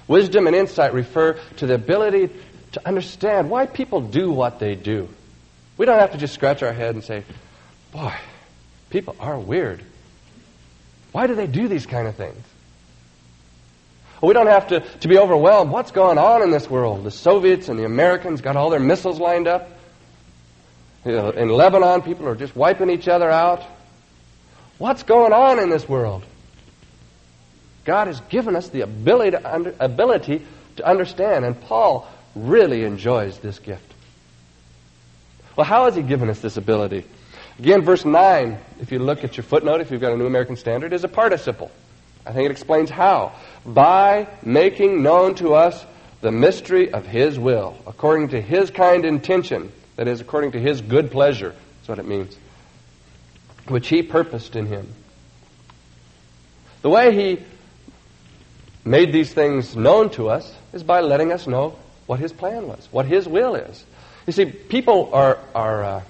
Wisdom 0.07 0.47
and 0.47 0.55
insight 0.55 0.93
refer 0.93 1.35
to 1.57 1.67
the 1.67 1.75
ability 1.75 2.31
to 2.73 2.87
understand 2.87 3.51
why 3.51 3.67
people 3.67 4.01
do 4.01 4.31
what 4.31 4.59
they 4.59 4.75
do. 4.75 5.09
We 5.77 5.87
don't 5.87 5.99
have 5.99 6.13
to 6.13 6.19
just 6.19 6.35
scratch 6.35 6.63
our 6.63 6.73
head 6.73 6.95
and 6.95 7.03
say, 7.03 7.25
boy, 7.93 8.15
people 8.91 9.17
are 9.19 9.39
weird. 9.39 9.83
Why 11.13 11.27
do 11.27 11.35
they 11.35 11.47
do 11.47 11.69
these 11.69 11.87
kind 11.87 12.07
of 12.07 12.17
things? 12.17 12.43
We 14.21 14.33
don't 14.33 14.47
have 14.47 14.69
to, 14.69 14.81
to 14.81 15.09
be 15.09 15.19
overwhelmed. 15.19 15.71
What's 15.71 15.91
going 15.91 16.19
on 16.19 16.43
in 16.43 16.51
this 16.51 16.69
world? 16.69 17.05
The 17.05 17.11
Soviets 17.11 17.69
and 17.69 17.79
the 17.79 17.85
Americans 17.85 18.41
got 18.41 18.57
all 18.57 18.71
their 18.71 18.81
missiles 18.81 19.21
lined 19.21 19.47
up. 19.47 19.71
You 21.05 21.13
know, 21.13 21.31
in 21.31 21.49
Lebanon, 21.51 22.03
people 22.03 22.27
are 22.29 22.35
just 22.35 22.57
wiping 22.57 22.89
each 22.89 23.09
other 23.09 23.31
out. 23.31 23.63
What's 24.79 25.03
going 25.03 25.33
on 25.33 25.59
in 25.59 25.69
this 25.69 25.89
world? 25.89 26.25
God 27.85 28.07
has 28.07 28.21
given 28.23 28.57
us 28.57 28.69
the 28.69 28.81
ability 28.81 29.33
to, 29.33 29.55
under, 29.55 29.75
ability 29.79 30.45
to 30.77 30.87
understand, 30.87 31.45
and 31.45 31.61
Paul 31.61 32.09
really 32.35 32.85
enjoys 32.85 33.39
this 33.39 33.59
gift. 33.59 33.93
Well, 35.57 35.67
how 35.67 35.85
has 35.85 35.95
He 35.95 36.03
given 36.03 36.31
us 36.31 36.41
this 36.41 36.57
ability? 36.57 37.05
Again, 37.59 37.83
verse 37.83 38.05
9, 38.05 38.59
if 38.81 38.91
you 38.91 38.99
look 38.99 39.23
at 39.23 39.37
your 39.37 39.45
footnote, 39.45 39.81
if 39.81 39.91
you've 39.91 40.01
got 40.01 40.13
a 40.13 40.17
New 40.17 40.27
American 40.27 40.57
Standard, 40.57 40.93
is 40.93 41.05
a 41.05 41.09
participle. 41.09 41.71
I 42.27 42.33
think 42.33 42.47
it 42.47 42.51
explains 42.51 42.91
how. 42.91 43.33
By 43.65 44.27
making 44.43 45.03
known 45.03 45.35
to 45.37 45.55
us 45.55 45.85
the 46.21 46.33
mystery 46.33 46.93
of 46.93 47.07
His 47.07 47.39
will, 47.39 47.77
according 47.87 48.29
to 48.29 48.41
His 48.41 48.71
kind 48.71 49.05
intention, 49.05 49.71
that 49.97 50.09
is, 50.09 50.21
according 50.21 50.53
to 50.53 50.61
His 50.61 50.81
good 50.81 51.13
pleasure. 51.13 51.55
That's 51.77 51.89
what 51.89 51.99
it 51.99 52.07
means. 52.07 52.37
Which 53.69 53.89
He 53.89 54.03
purposed 54.03 54.57
in 54.57 54.67
Him. 54.67 54.93
The 56.83 56.91
way 56.91 57.15
He 57.15 57.45
made 58.85 59.13
these 59.13 59.33
things 59.33 59.75
known 59.77 60.11
to 60.11 60.29
us 60.29 60.55
is 60.73 60.83
by 60.83 61.01
letting 61.01 61.33
us 61.33 61.47
know 61.47 61.77
what 62.07 62.19
His 62.19 62.33
plan 62.33 62.67
was, 62.67 62.89
what 62.91 63.07
His 63.07 63.27
will 63.27 63.55
is. 63.55 63.85
You 64.27 64.33
see, 64.33 64.47
people 64.47 65.11
are, 65.13 65.39
are 65.55 65.85
uh, 65.85 66.03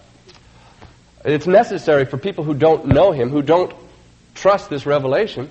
it's 1.24 1.46
necessary 1.46 2.04
for 2.04 2.18
people 2.18 2.44
who 2.44 2.54
don't 2.54 2.86
know 2.86 3.12
Him, 3.12 3.30
who 3.30 3.42
don't 3.42 3.72
trust 4.34 4.70
this 4.70 4.86
revelation, 4.86 5.48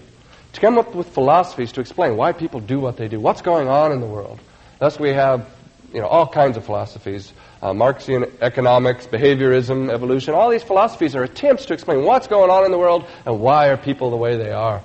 to 0.54 0.62
come 0.62 0.78
up 0.78 0.94
with 0.94 1.08
philosophies 1.10 1.72
to 1.74 1.82
explain 1.82 2.16
why 2.16 2.32
people 2.32 2.60
do 2.60 2.80
what 2.80 2.98
they 2.98 3.08
do, 3.08 3.20
what's 3.20 3.42
going 3.42 3.68
on 3.68 3.92
in 3.92 4.00
the 4.00 4.06
world. 4.06 4.40
Thus, 4.80 5.00
we 5.00 5.10
have 5.10 5.50
you 5.94 6.02
know, 6.02 6.08
all 6.08 6.28
kinds 6.28 6.58
of 6.58 6.66
philosophies 6.66 7.34
uh, 7.64 7.74
Marxian 7.74 8.30
economics, 8.42 9.08
behaviorism, 9.08 9.90
evolution. 9.90 10.34
All 10.34 10.50
these 10.50 10.64
philosophies 10.64 11.16
are 11.16 11.24
attempts 11.24 11.66
to 11.68 11.74
explain 11.74 12.04
what's 12.04 12.28
going 12.28 12.52
on 12.52 12.66
in 12.66 12.72
the 12.72 12.78
world 12.78 13.06
and 13.26 13.40
why 13.40 13.70
are 13.70 13.78
people 13.78 14.12
the 14.12 14.18
way 14.18 14.36
they 14.36 14.52
are. 14.52 14.84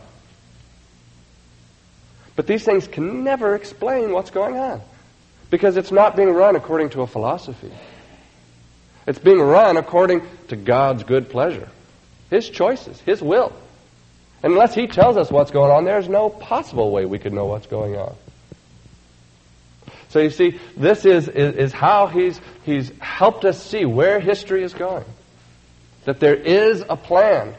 But 2.39 2.47
these 2.47 2.63
things 2.63 2.87
can 2.87 3.25
never 3.25 3.57
explain 3.57 4.13
what's 4.13 4.31
going 4.31 4.57
on 4.59 4.81
because 5.51 5.77
it's 5.77 5.91
not 5.91 6.15
being 6.15 6.31
run 6.31 6.55
according 6.55 6.91
to 6.91 7.03
a 7.03 7.07
philosophy. 7.09 7.73
It's 9.09 9.19
being 9.19 9.41
run 9.41 9.77
according 9.77 10.23
to 10.47 10.55
God's 10.55 11.03
good 11.03 11.31
pleasure, 11.31 11.69
His 12.31 12.49
choices, 12.49 13.01
His 13.01 13.21
will. 13.21 13.53
And 14.41 14.53
unless 14.53 14.73
He 14.73 14.87
tells 14.87 15.17
us 15.17 15.33
what's 15.33 15.51
going 15.51 15.73
on, 15.73 15.85
there's 15.85 16.09
no 16.09 16.31
possible 16.31 16.93
way 16.93 17.07
we 17.07 17.19
could 17.19 17.33
know 17.33 17.47
what's 17.47 17.67
going 17.67 17.97
on. 17.97 18.15
So 20.11 20.21
you 20.21 20.31
see, 20.31 20.61
this 20.77 21.05
is, 21.05 21.27
is, 21.27 21.57
is, 21.57 21.73
how 21.73 22.07
he's, 22.07 22.41
he's 22.65 22.93
helped 23.01 23.45
us 23.47 23.61
see 23.61 23.85
where 23.85 24.21
history 24.21 24.63
is 24.63 24.75
going. 24.75 25.07
That 26.05 26.21
there 26.21 26.37
is 26.37 26.85
a 26.89 26.97
plan. 26.97 27.57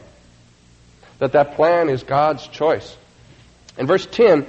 That 1.18 1.32
that 1.32 1.56
plan 1.56 1.90
is 1.90 2.02
God's 2.02 2.46
choice. 2.46 2.96
And 3.76 3.86
verse 3.86 4.06
10 4.06 4.46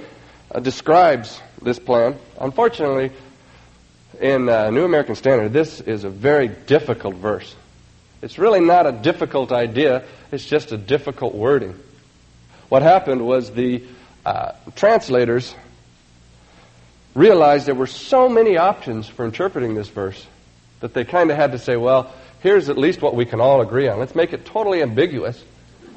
uh, 0.52 0.60
describes 0.60 1.40
this 1.62 1.78
plan. 1.78 2.16
Unfortunately, 2.38 3.10
in 4.20 4.48
uh, 4.48 4.70
New 4.70 4.84
American 4.84 5.14
Standard, 5.14 5.52
this 5.52 5.80
is 5.80 6.04
a 6.04 6.10
very 6.10 6.48
difficult 6.48 7.16
verse. 7.16 7.54
It's 8.20 8.38
really 8.38 8.60
not 8.60 8.86
a 8.86 8.92
difficult 8.92 9.50
idea, 9.50 10.04
it's 10.30 10.46
just 10.46 10.70
a 10.72 10.76
difficult 10.76 11.34
wording. 11.34 11.74
What 12.68 12.82
happened 12.82 13.26
was 13.26 13.50
the 13.50 13.82
uh, 14.24 14.52
translators 14.76 15.54
realized 17.14 17.66
there 17.66 17.74
were 17.74 17.86
so 17.86 18.28
many 18.28 18.56
options 18.56 19.08
for 19.08 19.24
interpreting 19.24 19.74
this 19.74 19.88
verse 19.88 20.26
that 20.80 20.94
they 20.94 21.04
kind 21.04 21.30
of 21.30 21.36
had 21.36 21.52
to 21.52 21.58
say, 21.58 21.76
well, 21.76 22.12
here's 22.40 22.68
at 22.68 22.78
least 22.78 23.02
what 23.02 23.14
we 23.14 23.24
can 23.24 23.40
all 23.40 23.60
agree 23.60 23.88
on. 23.88 23.98
Let's 23.98 24.14
make 24.14 24.32
it 24.32 24.44
totally 24.44 24.82
ambiguous, 24.82 25.42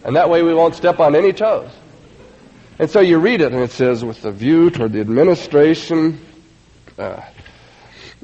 and 0.04 0.16
that 0.16 0.30
way 0.30 0.42
we 0.42 0.54
won't 0.54 0.76
step 0.76 1.00
on 1.00 1.16
any 1.16 1.34
toes. 1.34 1.70
And 2.78 2.90
so 2.90 3.00
you 3.00 3.20
read 3.20 3.42
it, 3.42 3.54
and 3.54 3.62
it 3.62 3.72
says, 3.72 4.04
with 4.04 4.26
a 4.26 4.32
view 4.32 4.70
toward 4.70 4.92
the 4.92 5.00
administration 5.00 6.20
uh, 6.98 7.22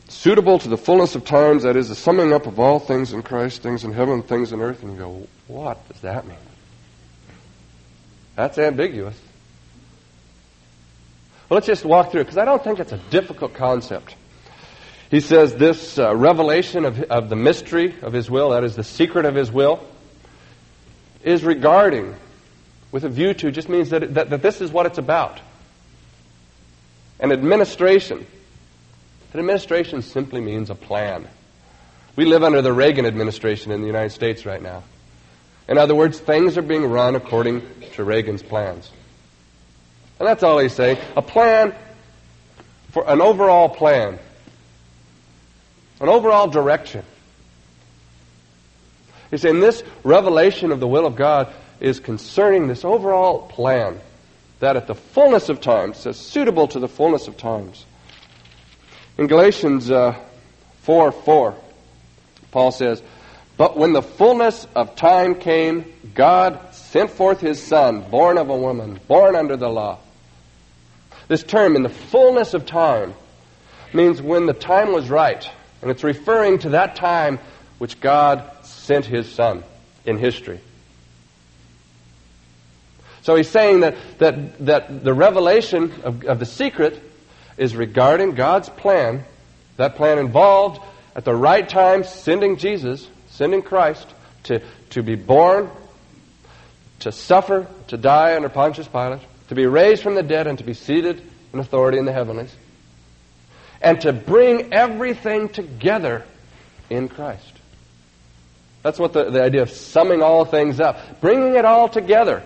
suitable 0.10 0.60
to 0.60 0.68
the 0.68 0.78
fullness 0.78 1.16
of 1.16 1.24
times, 1.24 1.64
that 1.64 1.78
is, 1.78 1.88
the 1.88 1.96
summing 1.96 2.34
up 2.34 2.48
of 2.48 2.60
all 2.60 2.80
things 2.80 3.14
in 3.14 3.24
Christ, 3.24 3.62
things 3.62 3.84
in 3.86 3.94
heaven, 3.94 4.22
things 4.22 4.52
in 4.52 4.60
earth. 4.60 4.84
And 4.84 4.94
you 4.94 5.00
go, 5.00 5.28
what 5.48 5.88
does 5.88 6.02
that 6.02 6.28
mean? 6.28 6.38
That's 8.36 8.58
ambiguous. 8.58 9.20
Well, 11.48 11.56
let's 11.56 11.68
just 11.68 11.86
walk 11.86 12.12
through 12.12 12.22
it 12.22 12.24
because 12.26 12.38
I 12.38 12.46
don't 12.46 12.64
think 12.64 12.80
it's 12.80 12.94
a 12.94 12.98
difficult 13.10 13.54
concept. 13.54 14.16
He 15.10 15.20
says 15.20 15.56
this 15.56 16.00
uh, 16.00 16.16
revelation 16.16 16.86
of, 16.86 17.02
of 17.04 17.30
the 17.30 17.36
mystery 17.36 17.96
of 18.02 18.14
his 18.14 18.32
will, 18.32 18.52
that 18.52 18.64
is 18.64 18.76
the 18.76 18.84
secret 18.84 19.26
of 19.26 19.36
his 19.36 19.52
will, 19.52 19.86
is 21.24 21.44
regarding 21.44 22.16
with 22.92 23.04
a 23.04 23.10
view 23.10 23.34
to 23.34 23.52
just 23.52 23.70
means 23.70 23.90
that, 23.90 24.14
that, 24.14 24.30
that 24.30 24.42
this 24.42 24.62
is 24.62 24.72
what 24.72 24.86
it's 24.86 24.98
about. 24.98 25.40
An 27.20 27.32
administration. 27.32 28.26
An 29.34 29.40
administration 29.40 30.02
simply 30.02 30.42
means 30.42 30.70
a 30.70 30.76
plan. 30.76 31.28
We 32.16 32.26
live 32.26 32.44
under 32.44 32.62
the 32.62 32.74
Reagan 32.74 33.06
administration 33.06 33.72
in 33.72 33.82
the 33.82 33.88
United 33.88 34.10
States 34.10 34.46
right 34.46 34.62
now. 34.62 34.84
In 35.70 35.78
other 35.78 35.96
words, 35.96 36.20
things 36.20 36.58
are 36.58 36.62
being 36.62 36.86
run 36.86 37.16
according 37.16 37.62
to 37.94 38.04
Reagan's 38.04 38.44
plans. 38.44 38.92
And 40.20 40.28
that's 40.28 40.44
all 40.44 40.60
he's 40.60 40.74
saying. 40.74 40.98
A 41.16 41.22
plan 41.22 41.74
for 42.92 43.10
an 43.10 43.22
overall 43.22 43.70
plan, 43.70 44.20
an 46.02 46.10
overall 46.10 46.48
direction. 46.48 47.06
He's 49.30 49.42
saying 49.42 49.62
this 49.62 49.82
revelation 50.04 50.72
of 50.72 50.82
the 50.82 50.88
will 50.88 51.06
of 51.06 51.16
God 51.16 51.54
is 51.82 52.00
concerning 52.00 52.68
this 52.68 52.86
overall 52.86 53.48
plan 53.48 54.00
that 54.60 54.78
at 54.78 54.88
the 54.88 54.96
fullness 54.96 55.50
of 55.50 55.60
times, 55.60 55.98
says 55.98 56.18
suitable 56.18 56.68
to 56.68 56.80
the 56.80 56.88
fullness 56.88 57.28
of 57.28 57.36
times. 57.36 57.86
In 59.18 59.28
Galatians 59.28 59.90
uh, 59.90 60.16
4 60.84 61.12
4, 61.12 61.56
Paul 62.52 62.72
says, 62.72 63.02
But 63.58 63.76
when 63.78 63.94
the 63.94 64.02
fullness 64.02 64.68
of 64.76 64.96
time 64.96 65.36
came, 65.36 65.92
God 66.14 66.74
sent 66.74 67.10
forth 67.10 67.42
his 67.42 67.62
Son, 67.62 68.02
born 68.10 68.38
of 68.38 68.50
a 68.50 68.56
woman, 68.56 69.00
born 69.08 69.36
under 69.36 69.58
the 69.58 69.70
law 69.70 70.00
this 71.32 71.44
term, 71.44 71.78
in 71.78 71.82
the 71.82 71.88
fullness 71.88 72.54
of 72.54 72.66
time, 72.66 73.14
means 73.94 74.22
when 74.22 74.48
the 74.48 74.54
time 74.54 74.92
was 74.92 75.10
right. 75.10 75.50
And 75.82 75.90
it's 75.90 76.04
referring 76.04 76.60
to 76.60 76.72
that 76.72 76.98
time 76.98 77.40
which 77.78 78.02
God 78.02 78.52
sent 78.64 79.06
His 79.06 79.32
Son 79.32 79.64
in 80.06 80.18
history. 80.18 80.60
So 83.22 83.36
he's 83.36 83.50
saying 83.50 83.82
that, 83.82 83.96
that, 84.18 84.66
that 84.66 85.04
the 85.04 85.14
revelation 85.14 85.92
of, 86.04 86.24
of 86.26 86.40
the 86.40 86.46
secret 86.46 87.02
is 87.58 87.76
regarding 87.76 88.36
God's 88.36 88.70
plan. 88.70 89.24
That 89.78 89.96
plan 89.96 90.18
involved, 90.18 90.82
at 91.16 91.26
the 91.26 91.36
right 91.36 91.68
time, 91.68 92.04
sending 92.04 92.58
Jesus, 92.58 93.08
sending 93.30 93.62
Christ 93.62 94.08
to, 94.44 94.62
to 94.92 95.04
be 95.04 95.16
born, 95.16 95.70
to 97.00 97.12
suffer, 97.12 97.68
to 97.88 97.98
die 97.98 98.36
under 98.36 98.50
Pontius 98.50 98.88
Pilate, 98.88 99.22
to 99.50 99.56
be 99.56 99.66
raised 99.66 100.02
from 100.02 100.16
the 100.16 100.24
dead 100.24 100.48
and 100.48 100.58
to 100.58 100.64
be 100.64 100.74
seated 100.74 101.22
in 101.54 101.60
authority 101.60 101.98
in 101.98 102.06
the 102.06 102.14
heavenlies, 102.14 102.56
and 103.82 104.00
to 104.02 104.14
bring 104.14 104.74
everything 104.74 105.50
together 105.50 106.24
in 106.90 107.10
Christ. 107.10 107.54
That's 108.84 108.98
what 108.98 109.14
the, 109.14 109.30
the 109.30 109.44
idea 109.44 109.62
of 109.62 109.70
summing 109.70 110.24
all 110.24 110.46
things 110.46 110.80
up, 110.80 111.22
bringing 111.22 111.56
it 111.56 111.66
all 111.66 111.88
together. 111.90 112.42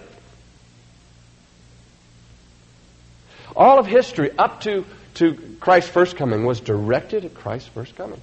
All 3.56 3.80
of 3.80 3.86
history 3.86 4.32
up 4.38 4.62
to, 4.62 4.86
to 5.16 5.58
Christ's 5.60 5.90
first 5.90 6.18
coming 6.18 6.46
was 6.46 6.60
directed 6.60 7.26
at 7.26 7.34
Christ's 7.34 7.70
first 7.70 7.96
coming. 7.96 8.22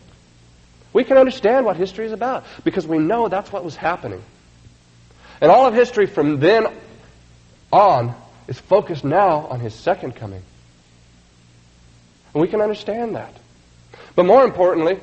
We 0.93 1.05
can 1.05 1.17
understand 1.17 1.65
what 1.65 1.77
history 1.77 2.07
is 2.07 2.13
about 2.13 2.45
because 2.65 2.87
we 2.87 2.99
know 2.99 3.29
that's 3.29 3.51
what 3.51 3.65
was 3.65 3.77
happening. 3.77 4.23
And 5.41 5.51
all 5.51 5.67
of 5.67 5.75
history 5.75 6.07
from 6.07 6.39
then 6.39 6.67
on 7.73 8.15
is 8.47 8.59
focused 8.59 9.05
now 9.05 9.47
on 9.47 9.61
his 9.61 9.75
second 9.75 10.15
coming. 10.17 10.43
And 12.35 12.41
we 12.41 12.49
can 12.49 12.61
understand 12.61 13.17
that. 13.17 13.35
But 14.15 14.27
more 14.27 14.45
importantly, 14.45 15.01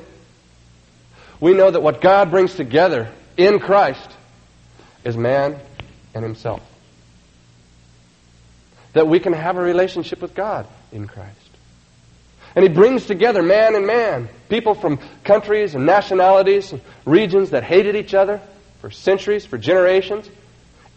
we 1.40 1.54
know 1.54 1.72
that 1.72 1.82
what 1.82 2.02
God 2.02 2.32
brings 2.32 2.54
together 2.54 3.12
in 3.38 3.60
Christ 3.60 4.10
is 5.04 5.18
man 5.18 5.60
and 6.14 6.24
himself. 6.24 6.62
That 8.94 9.08
we 9.08 9.20
can 9.20 9.34
have 9.34 9.58
a 9.58 9.62
relationship 9.62 10.22
with 10.22 10.34
God 10.34 10.68
in 10.92 11.08
Christ. 11.08 11.36
And 12.56 12.64
he 12.64 12.70
brings 12.70 13.06
together 13.06 13.44
man 13.44 13.76
and 13.76 13.86
man, 13.86 14.30
people 14.50 14.74
from 14.74 15.00
countries 15.24 15.76
and 15.76 15.86
nationalities 15.86 16.72
and 16.72 16.82
regions 17.06 17.52
that 17.52 17.64
hated 17.64 17.96
each 17.96 18.14
other 18.14 18.42
for 18.82 18.90
centuries, 18.90 19.46
for 19.46 19.58
generations, 19.58 20.30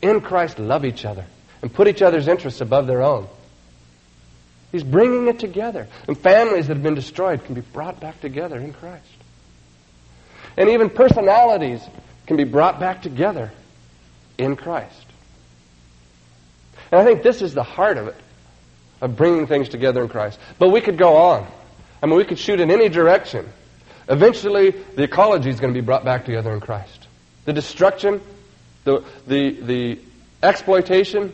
in 0.01 0.21
Christ 0.21 0.59
love 0.59 0.85
each 0.85 1.05
other 1.05 1.27
and 1.61 1.73
put 1.73 1.89
each 1.89 2.03
other's 2.03 2.29
interests 2.29 2.61
above 2.61 2.87
their 2.87 3.03
own. 3.03 3.29
He's 4.73 4.83
bringing 4.83 5.29
it 5.29 5.39
together. 5.39 5.87
And 6.09 6.17
families 6.17 6.67
that 6.67 6.75
have 6.75 6.83
been 6.83 6.95
destroyed 6.95 7.45
can 7.45 7.55
be 7.55 7.61
brought 7.61 8.01
back 8.01 8.21
together 8.21 8.59
in 8.59 8.73
Christ. 8.73 9.05
And 10.57 10.71
even 10.71 10.91
personalities 10.91 11.83
can 12.27 12.37
be 12.37 12.45
brought 12.45 12.81
back 12.81 13.03
together 13.03 13.53
in 14.39 14.57
Christ. 14.57 15.07
And 16.93 17.01
I 17.01 17.05
think 17.05 17.25
this 17.25 17.43
is 17.43 17.55
the 17.55 17.65
heart 17.65 17.97
of 17.97 18.07
it, 18.07 18.17
of 19.01 19.17
bringing 19.17 19.49
things 19.49 19.69
together 19.69 20.03
in 20.03 20.09
Christ. 20.09 20.39
But 20.61 20.69
we 20.69 20.81
could 20.81 20.99
go 20.99 21.17
on. 21.17 21.49
I 22.01 22.07
mean, 22.07 22.17
we 22.17 22.25
could 22.25 22.39
shoot 22.39 22.61
in 22.61 22.71
any 22.71 22.89
direction 22.89 23.49
Eventually, 24.09 24.71
the 24.71 25.05
ecology 25.05 25.51
is 25.51 25.61
going 25.61 25.73
to 25.73 25.81
be 25.81 25.85
brought 25.85 26.05
back 26.05 26.25
together 26.25 26.53
in 26.53 26.61
Christ. 26.61 27.07
The 27.45 27.53
destruction, 27.53 28.21
the, 28.85 29.05
the, 29.27 29.51
the 29.61 29.99
exploitation 30.43 31.33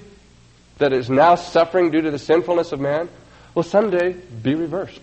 that 0.79 0.93
is 0.93 1.09
now 1.11 1.35
suffering 1.35 1.91
due 1.91 2.03
to 2.03 2.11
the 2.11 2.19
sinfulness 2.19 2.73
of 2.73 2.81
man 2.81 3.09
will 3.55 3.63
someday 3.63 4.13
be 4.13 4.55
reversed. 4.55 5.01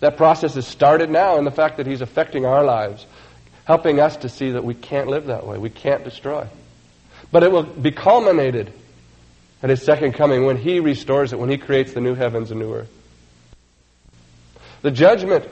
That 0.00 0.16
process 0.16 0.54
has 0.54 0.66
started 0.66 1.10
now 1.10 1.38
in 1.38 1.44
the 1.44 1.50
fact 1.50 1.78
that 1.78 1.86
He's 1.86 2.00
affecting 2.00 2.44
our 2.44 2.62
lives, 2.62 3.06
helping 3.64 3.98
us 3.98 4.18
to 4.18 4.28
see 4.28 4.52
that 4.52 4.64
we 4.64 4.74
can't 4.74 5.08
live 5.08 5.26
that 5.26 5.46
way. 5.46 5.58
We 5.58 5.70
can't 5.70 6.04
destroy. 6.04 6.46
But 7.32 7.42
it 7.42 7.50
will 7.50 7.64
be 7.64 7.90
culminated 7.90 8.72
at 9.62 9.70
His 9.70 9.82
second 9.82 10.12
coming 10.12 10.44
when 10.44 10.56
He 10.56 10.80
restores 10.80 11.32
it, 11.32 11.38
when 11.38 11.50
He 11.50 11.58
creates 11.58 11.92
the 11.92 12.00
new 12.00 12.14
heavens 12.14 12.50
and 12.50 12.60
new 12.60 12.74
earth. 12.74 12.90
The 14.82 14.90
judgment 14.90 15.48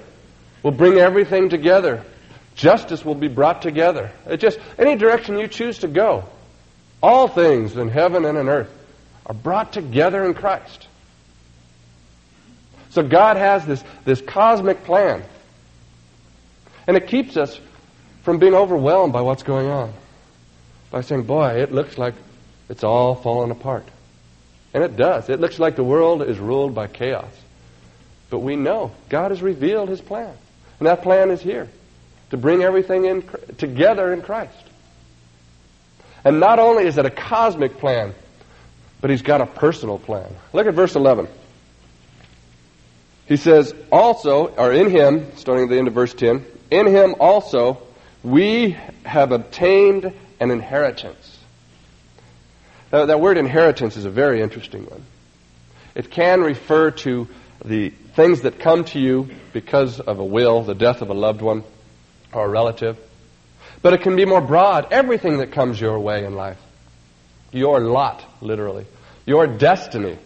will 0.62 0.72
bring 0.72 0.98
everything 0.98 1.48
together. 1.48 2.04
Justice 2.54 3.04
will 3.04 3.14
be 3.14 3.28
brought 3.28 3.62
together. 3.62 4.10
It 4.26 4.38
just 4.38 4.58
any 4.78 4.96
direction 4.96 5.38
you 5.38 5.48
choose 5.48 5.78
to 5.80 5.88
go. 5.88 6.24
All 7.02 7.28
things 7.28 7.76
in 7.76 7.88
heaven 7.88 8.24
and 8.24 8.38
in 8.38 8.48
earth 8.48 8.72
are 9.26 9.34
brought 9.34 9.72
together 9.72 10.24
in 10.24 10.34
Christ. 10.34 10.86
So 12.90 13.02
God 13.02 13.36
has 13.36 13.66
this, 13.66 13.84
this 14.04 14.22
cosmic 14.22 14.84
plan. 14.84 15.22
And 16.86 16.96
it 16.96 17.08
keeps 17.08 17.36
us 17.36 17.60
from 18.22 18.38
being 18.38 18.54
overwhelmed 18.54 19.12
by 19.12 19.20
what's 19.20 19.42
going 19.42 19.66
on. 19.66 19.92
By 20.90 21.02
saying, 21.02 21.24
boy, 21.24 21.60
it 21.60 21.72
looks 21.72 21.98
like 21.98 22.14
it's 22.68 22.84
all 22.84 23.14
falling 23.14 23.50
apart. 23.50 23.86
And 24.76 24.84
it 24.84 24.94
does. 24.94 25.30
It 25.30 25.40
looks 25.40 25.58
like 25.58 25.74
the 25.74 25.82
world 25.82 26.20
is 26.20 26.38
ruled 26.38 26.74
by 26.74 26.86
chaos. 26.86 27.32
But 28.28 28.40
we 28.40 28.56
know 28.56 28.92
God 29.08 29.30
has 29.30 29.40
revealed 29.40 29.88
his 29.88 30.02
plan. 30.02 30.36
And 30.78 30.86
that 30.86 31.00
plan 31.00 31.30
is 31.30 31.40
here 31.40 31.70
to 32.28 32.36
bring 32.36 32.62
everything 32.62 33.06
in, 33.06 33.26
together 33.56 34.12
in 34.12 34.20
Christ. 34.20 34.52
And 36.26 36.40
not 36.40 36.58
only 36.58 36.84
is 36.84 36.98
it 36.98 37.06
a 37.06 37.10
cosmic 37.10 37.78
plan, 37.78 38.14
but 39.00 39.08
he's 39.08 39.22
got 39.22 39.40
a 39.40 39.46
personal 39.46 39.98
plan. 39.98 40.30
Look 40.52 40.66
at 40.66 40.74
verse 40.74 40.94
11. 40.94 41.26
He 43.24 43.38
says, 43.38 43.74
also, 43.90 44.48
or 44.48 44.74
in 44.74 44.90
him, 44.90 45.34
starting 45.36 45.64
at 45.64 45.70
the 45.70 45.78
end 45.78 45.88
of 45.88 45.94
verse 45.94 46.12
10, 46.12 46.44
in 46.70 46.86
him 46.86 47.14
also 47.18 47.80
we 48.22 48.76
have 49.06 49.32
obtained 49.32 50.12
an 50.38 50.50
inheritance. 50.50 51.35
Now, 52.96 53.04
that 53.04 53.20
word 53.20 53.36
inheritance 53.36 53.98
is 53.98 54.06
a 54.06 54.10
very 54.10 54.40
interesting 54.40 54.86
one. 54.86 55.04
It 55.94 56.10
can 56.10 56.40
refer 56.40 56.92
to 56.92 57.28
the 57.62 57.90
things 57.90 58.40
that 58.40 58.58
come 58.58 58.86
to 58.86 58.98
you 58.98 59.28
because 59.52 60.00
of 60.00 60.18
a 60.18 60.24
will, 60.24 60.62
the 60.62 60.74
death 60.74 61.02
of 61.02 61.10
a 61.10 61.12
loved 61.12 61.42
one 61.42 61.62
or 62.32 62.46
a 62.46 62.48
relative. 62.48 62.98
But 63.82 63.92
it 63.92 64.00
can 64.00 64.16
be 64.16 64.24
more 64.24 64.40
broad. 64.40 64.94
Everything 64.94 65.40
that 65.40 65.52
comes 65.52 65.78
your 65.78 65.98
way 66.00 66.24
in 66.24 66.36
life. 66.36 66.56
Your 67.52 67.80
lot, 67.80 68.24
literally. 68.40 68.86
Your 69.26 69.46
destiny. 69.46 70.16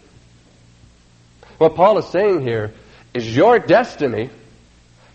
What 1.57 1.75
Paul 1.75 1.97
is 1.97 2.07
saying 2.07 2.39
here 2.39 2.73
is 3.13 3.35
your 3.35 3.59
destiny 3.59 4.29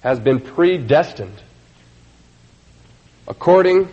has 0.03 0.21
been 0.21 0.41
predestined 0.41 1.41
according 3.27 3.89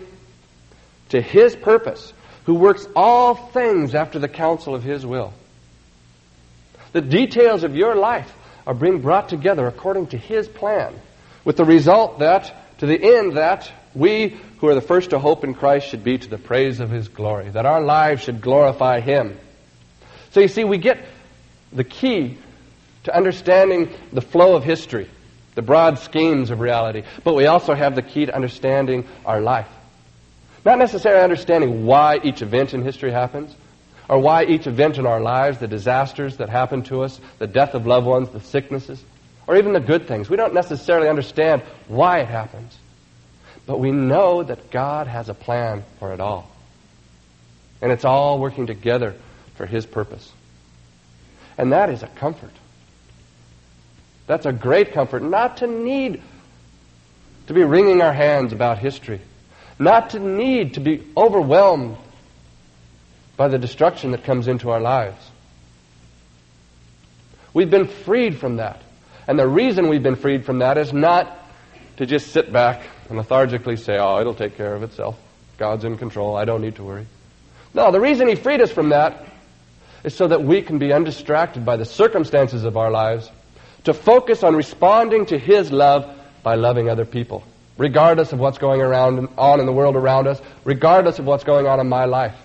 to 1.10 1.21
his 1.21 1.56
purpose, 1.56 2.12
who 2.45 2.56
works 2.56 2.88
all 2.95 3.36
things 3.36 3.95
after 3.95 4.19
the 4.19 4.27
counsel 4.27 4.75
of 4.75 4.84
his 4.84 5.06
will. 5.06 5.34
The 6.91 7.01
details 7.01 7.63
of 7.63 7.75
your 7.75 7.95
life 7.95 8.32
are 8.67 8.73
being 8.73 9.01
brought 9.01 9.29
together 9.29 9.67
according 9.67 10.08
to 10.08 10.17
his 10.17 10.47
plan, 10.47 10.93
with 11.43 11.58
the 11.58 11.65
result 11.65 12.19
that, 12.19 12.79
to 12.79 12.86
the 12.86 13.17
end 13.17 13.38
that, 13.38 13.71
we 13.93 14.38
who 14.60 14.67
are 14.67 14.75
the 14.75 14.82
first 14.82 15.10
to 15.10 15.19
hope 15.19 15.43
in 15.43 15.53
Christ 15.53 15.89
should 15.89 16.03
be 16.03 16.17
to 16.17 16.29
the 16.29 16.38
praise 16.38 16.79
of 16.79 16.89
his 16.89 17.08
glory, 17.08 17.49
that 17.49 17.65
our 17.65 17.82
lives 17.82 18.23
should 18.23 18.41
glorify 18.41 19.01
him. 19.01 19.38
So 20.32 20.39
you 20.39 20.47
see, 20.47 20.63
we 20.63 20.77
get 20.77 21.03
the 21.71 21.84
key 21.84 22.38
to 23.03 23.15
understanding 23.15 23.89
the 24.12 24.21
flow 24.21 24.56
of 24.56 24.63
history, 24.63 25.10
the 25.56 25.62
broad 25.62 25.99
schemes 25.99 26.49
of 26.49 26.60
reality, 26.60 27.03
but 27.23 27.36
we 27.36 27.45
also 27.45 27.73
have 27.73 27.95
the 27.95 28.01
key 28.01 28.25
to 28.25 28.36
understanding 28.36 29.06
our 29.25 29.41
life. 29.41 29.67
Not 30.65 30.80
necessarily 30.80 31.23
understanding 31.23 31.86
why 31.86 32.19
each 32.23 32.41
event 32.41 32.73
in 32.73 32.84
history 32.84 33.12
happens, 33.12 33.56
or 34.10 34.19
why 34.19 34.45
each 34.45 34.67
event 34.67 34.97
in 34.97 35.06
our 35.06 35.19
lives, 35.19 35.60
the 35.60 35.67
disasters 35.67 36.38
that 36.38 36.49
happen 36.49 36.84
to 36.84 37.04
us, 37.04 37.19
the 37.39 37.47
death 37.47 37.73
of 37.73 37.88
loved 37.88 38.06
ones, 38.06 38.30
the 38.30 38.39
sicknesses, 38.39 39.04
or 39.47 39.58
even 39.58 39.73
the 39.73 39.80
good 39.80 40.08
things. 40.08 40.30
We 40.30 40.38
don't 40.38 40.54
necessarily 40.54 41.10
understand 41.10 41.62
why 41.88 42.19
it 42.19 42.28
happens. 42.28 42.78
But 43.65 43.80
we 43.80 43.91
know 43.91 44.43
that 44.43 44.71
God 44.71 45.08
has 45.08 45.30
a 45.30 45.34
plan 45.34 45.84
for 45.99 46.13
it 46.13 46.19
all. 46.19 46.49
And 47.82 47.91
it's 47.91 48.06
all 48.06 48.39
working 48.39 48.67
together 48.67 49.15
for 49.56 49.65
His 49.65 49.86
purpose. 49.86 50.32
And 51.58 51.71
that 51.71 51.89
is 51.89 52.04
a 52.04 52.08
comfort. 52.08 52.52
That's 54.28 54.45
a 54.45 54.54
great 54.54 54.93
comfort. 54.93 55.21
Not 55.23 55.58
to 55.58 55.67
need 55.67 56.21
to 57.47 57.54
be 57.54 57.63
wringing 57.63 58.02
our 58.02 58.13
hands 58.13 58.54
about 58.54 58.80
history. 58.80 59.21
Not 59.80 60.12
to 60.12 60.20
need 60.20 60.76
to 60.76 60.80
be 60.80 61.06
overwhelmed 61.18 61.98
by 63.36 63.48
the 63.48 63.58
destruction 63.58 64.12
that 64.12 64.24
comes 64.24 64.48
into 64.48 64.70
our 64.70 64.80
lives. 64.80 65.24
We've 67.54 67.70
been 67.70 67.88
freed 67.88 68.38
from 68.38 68.58
that. 68.58 68.82
And 69.28 69.40
the 69.40 69.48
reason 69.48 69.90
we've 69.90 70.04
been 70.04 70.16
freed 70.16 70.46
from 70.46 70.60
that 70.60 70.78
is 70.78 70.92
not 70.92 71.40
to 71.98 72.06
just 72.06 72.32
sit 72.32 72.52
back 72.52 72.82
and 73.10 73.18
lethargically 73.18 73.78
say, 73.78 73.98
oh, 73.98 74.20
it'll 74.20 74.34
take 74.34 74.58
care 74.58 74.76
of 74.76 74.84
itself. 74.84 75.18
God's 75.58 75.86
in 75.86 75.98
control. 75.98 76.36
I 76.36 76.46
don't 76.46 76.62
need 76.62 76.76
to 76.76 76.84
worry. 76.84 77.06
No, 77.74 77.92
the 77.92 78.00
reason 78.00 78.28
He 78.28 78.36
freed 78.36 78.62
us 78.62 78.72
from 78.72 78.90
that 78.90 79.26
is 80.04 80.14
so 80.16 80.28
that 80.28 80.44
we 80.44 80.62
can 80.62 80.80
be 80.80 80.92
undistracted 80.92 81.66
by 81.66 81.78
the 81.78 81.86
circumstances 81.86 82.66
of 82.66 82.76
our 82.76 82.92
lives, 82.92 83.32
to 83.86 83.94
focus 83.94 84.44
on 84.44 84.56
responding 84.56 85.26
to 85.28 85.38
His 85.38 85.72
love 85.72 86.10
by 86.42 86.56
loving 86.56 86.90
other 86.90 87.06
people, 87.06 87.44
regardless 87.78 88.32
of 88.34 88.40
what's 88.40 88.58
going 88.58 88.82
around 88.82 89.28
on 89.38 89.60
in 89.60 89.66
the 89.66 89.72
world 89.72 89.96
around 89.96 90.28
us, 90.28 90.42
regardless 90.64 91.20
of 91.20 91.26
what's 91.26 91.44
going 91.44 91.68
on 91.68 91.80
in 91.80 91.88
my 91.88 92.06
life. 92.06 92.36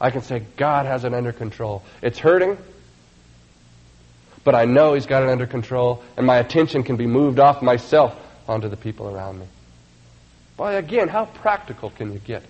I 0.00 0.10
can 0.10 0.22
say, 0.22 0.42
God 0.56 0.86
has 0.86 1.04
it 1.04 1.12
under 1.12 1.32
control. 1.32 1.82
It's 2.02 2.18
hurting, 2.18 2.56
but 4.44 4.54
I 4.54 4.64
know 4.64 4.94
He's 4.94 5.06
got 5.06 5.22
it 5.22 5.28
under 5.28 5.46
control, 5.46 6.02
and 6.16 6.26
my 6.26 6.38
attention 6.38 6.82
can 6.82 6.96
be 6.96 7.06
moved 7.06 7.38
off 7.40 7.62
myself 7.62 8.14
onto 8.46 8.68
the 8.68 8.76
people 8.76 9.08
around 9.08 9.40
me. 9.40 9.46
Boy, 10.56 10.76
again, 10.76 11.08
how 11.08 11.26
practical 11.26 11.90
can 11.90 12.12
you 12.12 12.18
get? 12.18 12.42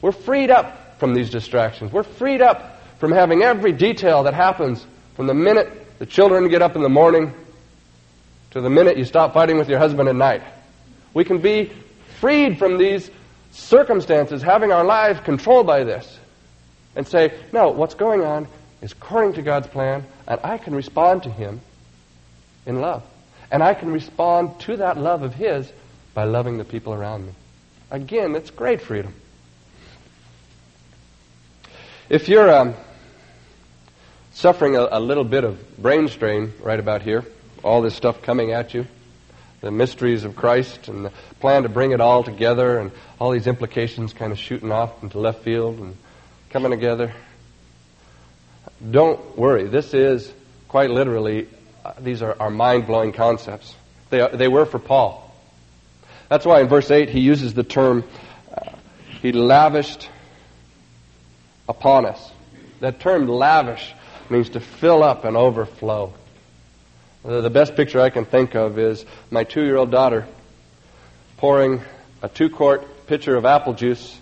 We're 0.00 0.12
freed 0.12 0.50
up 0.50 0.98
from 0.98 1.14
these 1.14 1.30
distractions. 1.30 1.92
We're 1.92 2.02
freed 2.02 2.40
up 2.40 2.80
from 2.98 3.12
having 3.12 3.42
every 3.42 3.72
detail 3.72 4.24
that 4.24 4.34
happens 4.34 4.86
from 5.16 5.26
the 5.26 5.34
minute 5.34 5.98
the 5.98 6.06
children 6.06 6.48
get 6.48 6.62
up 6.62 6.76
in 6.76 6.82
the 6.82 6.88
morning 6.88 7.34
to 8.52 8.60
the 8.60 8.70
minute 8.70 8.96
you 8.96 9.04
stop 9.04 9.34
fighting 9.34 9.58
with 9.58 9.68
your 9.68 9.78
husband 9.78 10.08
at 10.08 10.16
night. 10.16 10.42
We 11.14 11.24
can 11.24 11.38
be 11.38 11.72
freed 12.20 12.58
from 12.58 12.78
these 12.78 13.10
circumstances, 13.52 14.42
having 14.42 14.72
our 14.72 14.84
lives 14.84 15.20
controlled 15.20 15.66
by 15.66 15.84
this 15.84 16.18
and 16.94 17.06
say, 17.06 17.32
no, 17.52 17.70
what's 17.70 17.94
going 17.94 18.22
on 18.22 18.46
is 18.82 18.92
according 18.92 19.34
to 19.34 19.42
God's 19.42 19.66
plan, 19.66 20.04
and 20.26 20.40
I 20.42 20.58
can 20.58 20.74
respond 20.74 21.24
to 21.24 21.30
Him 21.30 21.60
in 22.66 22.80
love. 22.80 23.02
And 23.50 23.62
I 23.62 23.74
can 23.74 23.90
respond 23.90 24.60
to 24.60 24.76
that 24.76 24.96
love 24.96 25.22
of 25.22 25.34
His 25.34 25.70
by 26.14 26.24
loving 26.24 26.58
the 26.58 26.64
people 26.64 26.94
around 26.94 27.26
me. 27.26 27.32
Again, 27.90 28.36
it's 28.36 28.50
great 28.50 28.80
freedom. 28.80 29.14
If 32.08 32.28
you're 32.28 32.52
um, 32.52 32.74
suffering 34.32 34.76
a, 34.76 34.88
a 34.90 35.00
little 35.00 35.24
bit 35.24 35.44
of 35.44 35.78
brain 35.78 36.08
strain 36.08 36.52
right 36.60 36.78
about 36.78 37.02
here, 37.02 37.24
all 37.62 37.82
this 37.82 37.94
stuff 37.94 38.22
coming 38.22 38.52
at 38.52 38.74
you, 38.74 38.86
the 39.60 39.70
mysteries 39.70 40.24
of 40.24 40.36
Christ 40.36 40.88
and 40.88 41.04
the 41.04 41.12
plan 41.38 41.64
to 41.64 41.68
bring 41.68 41.92
it 41.92 42.00
all 42.00 42.24
together 42.24 42.78
and 42.78 42.90
all 43.18 43.30
these 43.30 43.46
implications 43.46 44.12
kind 44.12 44.32
of 44.32 44.38
shooting 44.38 44.72
off 44.72 45.02
into 45.02 45.18
left 45.18 45.42
field 45.42 45.78
and 45.78 45.96
coming 46.50 46.70
together. 46.70 47.12
Don't 48.90 49.36
worry. 49.36 49.66
This 49.68 49.92
is 49.92 50.32
quite 50.68 50.90
literally, 50.90 51.48
uh, 51.84 51.92
these 52.00 52.22
are, 52.22 52.36
are 52.40 52.50
mind 52.50 52.86
blowing 52.86 53.12
concepts. 53.12 53.74
They, 54.08 54.20
are, 54.20 54.30
they 54.30 54.48
were 54.48 54.64
for 54.64 54.78
Paul. 54.78 55.34
That's 56.28 56.46
why 56.46 56.60
in 56.60 56.68
verse 56.68 56.90
8 56.90 57.10
he 57.10 57.20
uses 57.20 57.54
the 57.54 57.64
term, 57.64 58.04
uh, 58.56 58.70
he 59.20 59.32
lavished 59.32 60.08
upon 61.68 62.06
us. 62.06 62.30
That 62.80 63.00
term 63.00 63.28
lavish 63.28 63.92
means 64.30 64.50
to 64.50 64.60
fill 64.60 65.02
up 65.02 65.24
and 65.24 65.36
overflow. 65.36 66.14
The 67.22 67.50
best 67.50 67.76
picture 67.76 68.00
I 68.00 68.08
can 68.08 68.24
think 68.24 68.54
of 68.54 68.78
is 68.78 69.04
my 69.30 69.44
two 69.44 69.62
year 69.62 69.76
old 69.76 69.90
daughter 69.90 70.26
pouring 71.36 71.82
a 72.22 72.28
two 72.28 72.48
quart 72.48 73.06
pitcher 73.06 73.36
of 73.36 73.44
apple 73.44 73.74
juice 73.74 74.18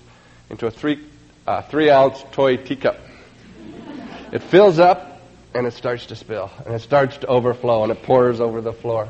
into 0.51 0.66
a 0.66 0.70
three 0.70 0.99
uh, 1.46 1.62
three 1.62 1.90
ounce 1.90 2.24
toy 2.32 2.57
teacup. 2.57 2.99
It 4.32 4.42
fills 4.42 4.80
up 4.80 5.20
and 5.55 5.66
it 5.66 5.74
starts 5.74 6.07
to 6.07 6.16
spill 6.16 6.51
and 6.66 6.74
it 6.74 6.80
starts 6.80 7.18
to 7.18 7.28
overflow 7.28 7.84
and 7.84 7.92
it 7.92 8.03
pours 8.03 8.40
over 8.40 8.61
the 8.61 8.72
floor. 8.72 9.09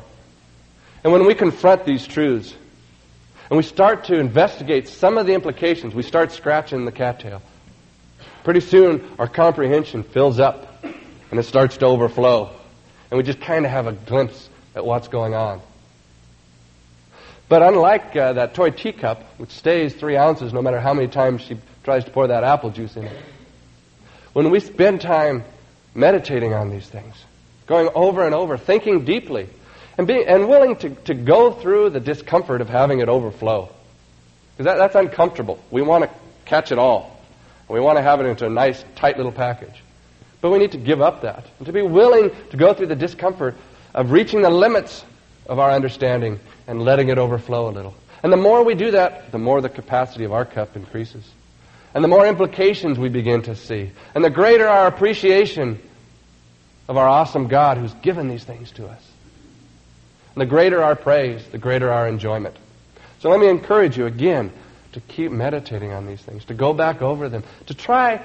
And 1.03 1.11
when 1.11 1.25
we 1.25 1.33
confront 1.33 1.85
these 1.85 2.05
truths, 2.05 2.53
and 3.49 3.57
we 3.57 3.63
start 3.63 4.05
to 4.05 4.19
investigate 4.19 4.87
some 4.87 5.17
of 5.17 5.25
the 5.25 5.33
implications, 5.33 5.95
we 5.95 6.03
start 6.03 6.31
scratching 6.31 6.85
the 6.85 6.91
cattail. 6.91 7.41
Pretty 8.43 8.59
soon, 8.59 9.09
our 9.17 9.27
comprehension 9.27 10.03
fills 10.03 10.39
up, 10.39 10.83
and 10.83 11.39
it 11.39 11.43
starts 11.43 11.77
to 11.77 11.85
overflow. 11.85 12.58
And 13.09 13.17
we 13.17 13.23
just 13.23 13.41
kind 13.41 13.65
of 13.65 13.71
have 13.71 13.87
a 13.87 13.93
glimpse 13.93 14.49
at 14.75 14.85
what's 14.85 15.07
going 15.07 15.33
on. 15.33 15.61
But 17.47 17.63
unlike 17.63 18.15
uh, 18.15 18.33
that 18.33 18.53
toy 18.53 18.69
teacup, 18.69 19.23
which 19.37 19.49
stays 19.49 19.95
three 19.95 20.15
ounces 20.15 20.53
no 20.53 20.61
matter 20.61 20.79
how 20.79 20.93
many 20.93 21.07
times 21.07 21.41
she 21.41 21.57
tries 21.83 22.05
to 22.05 22.11
pour 22.11 22.27
that 22.27 22.43
apple 22.43 22.69
juice 22.69 22.95
in 22.95 23.05
it, 23.05 23.17
when 24.33 24.51
we 24.51 24.59
spend 24.59 25.01
time 25.01 25.43
meditating 25.95 26.53
on 26.53 26.69
these 26.69 26.87
things, 26.87 27.15
going 27.65 27.89
over 27.95 28.23
and 28.23 28.35
over, 28.35 28.57
thinking 28.57 29.03
deeply, 29.03 29.49
and, 29.97 30.05
being, 30.05 30.27
and 30.27 30.47
willing 30.47 30.75
to, 30.77 30.89
to 30.89 31.13
go 31.15 31.51
through 31.51 31.89
the 31.89 31.99
discomfort 31.99 32.61
of 32.61 32.69
having 32.69 32.99
it 32.99 33.09
overflow. 33.09 33.69
Because 34.53 34.65
that, 34.65 34.77
that's 34.77 34.95
uncomfortable. 34.95 35.59
We 35.71 35.81
want 35.81 36.03
to 36.03 36.11
catch 36.45 36.71
it 36.71 36.77
all. 36.77 37.19
We 37.67 37.79
want 37.79 37.97
to 37.97 38.01
have 38.01 38.19
it 38.19 38.25
into 38.25 38.45
a 38.45 38.49
nice, 38.49 38.83
tight 38.95 39.17
little 39.17 39.31
package. 39.31 39.83
But 40.41 40.51
we 40.51 40.59
need 40.59 40.71
to 40.71 40.77
give 40.77 41.01
up 41.01 41.21
that 41.21 41.45
and 41.57 41.65
to 41.65 41.73
be 41.73 41.81
willing 41.81 42.31
to 42.51 42.57
go 42.57 42.73
through 42.73 42.87
the 42.87 42.95
discomfort 42.95 43.55
of 43.93 44.11
reaching 44.11 44.41
the 44.41 44.49
limits 44.49 45.03
of 45.47 45.59
our 45.59 45.71
understanding 45.71 46.39
and 46.67 46.81
letting 46.83 47.09
it 47.09 47.17
overflow 47.17 47.69
a 47.69 47.71
little. 47.71 47.93
And 48.23 48.31
the 48.31 48.37
more 48.37 48.63
we 48.63 48.75
do 48.75 48.91
that, 48.91 49.31
the 49.31 49.37
more 49.37 49.61
the 49.61 49.69
capacity 49.69 50.23
of 50.23 50.31
our 50.31 50.45
cup 50.45 50.75
increases. 50.75 51.27
And 51.93 52.03
the 52.03 52.07
more 52.07 52.27
implications 52.27 52.99
we 52.99 53.09
begin 53.09 53.41
to 53.43 53.55
see. 53.55 53.91
And 54.13 54.23
the 54.23 54.29
greater 54.29 54.67
our 54.67 54.87
appreciation 54.87 55.79
of 56.87 56.97
our 56.97 57.07
awesome 57.07 57.47
God 57.47 57.77
who's 57.77 57.93
given 57.95 58.27
these 58.27 58.43
things 58.43 58.71
to 58.71 58.87
us. 58.87 59.03
And 60.35 60.41
the 60.41 60.45
greater 60.45 60.83
our 60.83 60.95
praise, 60.95 61.45
the 61.47 61.57
greater 61.57 61.91
our 61.91 62.07
enjoyment. 62.07 62.55
So 63.19 63.29
let 63.29 63.39
me 63.39 63.49
encourage 63.49 63.97
you 63.97 64.05
again 64.05 64.51
to 64.93 65.01
keep 65.01 65.31
meditating 65.31 65.91
on 65.91 66.05
these 66.05 66.21
things, 66.21 66.45
to 66.45 66.53
go 66.53 66.73
back 66.73 67.01
over 67.01 67.29
them, 67.29 67.43
to 67.67 67.73
try 67.73 68.23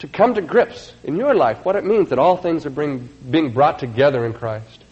to 0.00 0.08
come 0.08 0.34
to 0.34 0.42
grips 0.42 0.92
in 1.04 1.16
your 1.16 1.34
life 1.34 1.64
what 1.64 1.76
it 1.76 1.84
means 1.84 2.10
that 2.10 2.18
all 2.18 2.36
things 2.36 2.66
are 2.66 2.70
bring, 2.70 3.08
being 3.30 3.52
brought 3.52 3.78
together 3.78 4.24
in 4.26 4.32
Christ. 4.32 4.84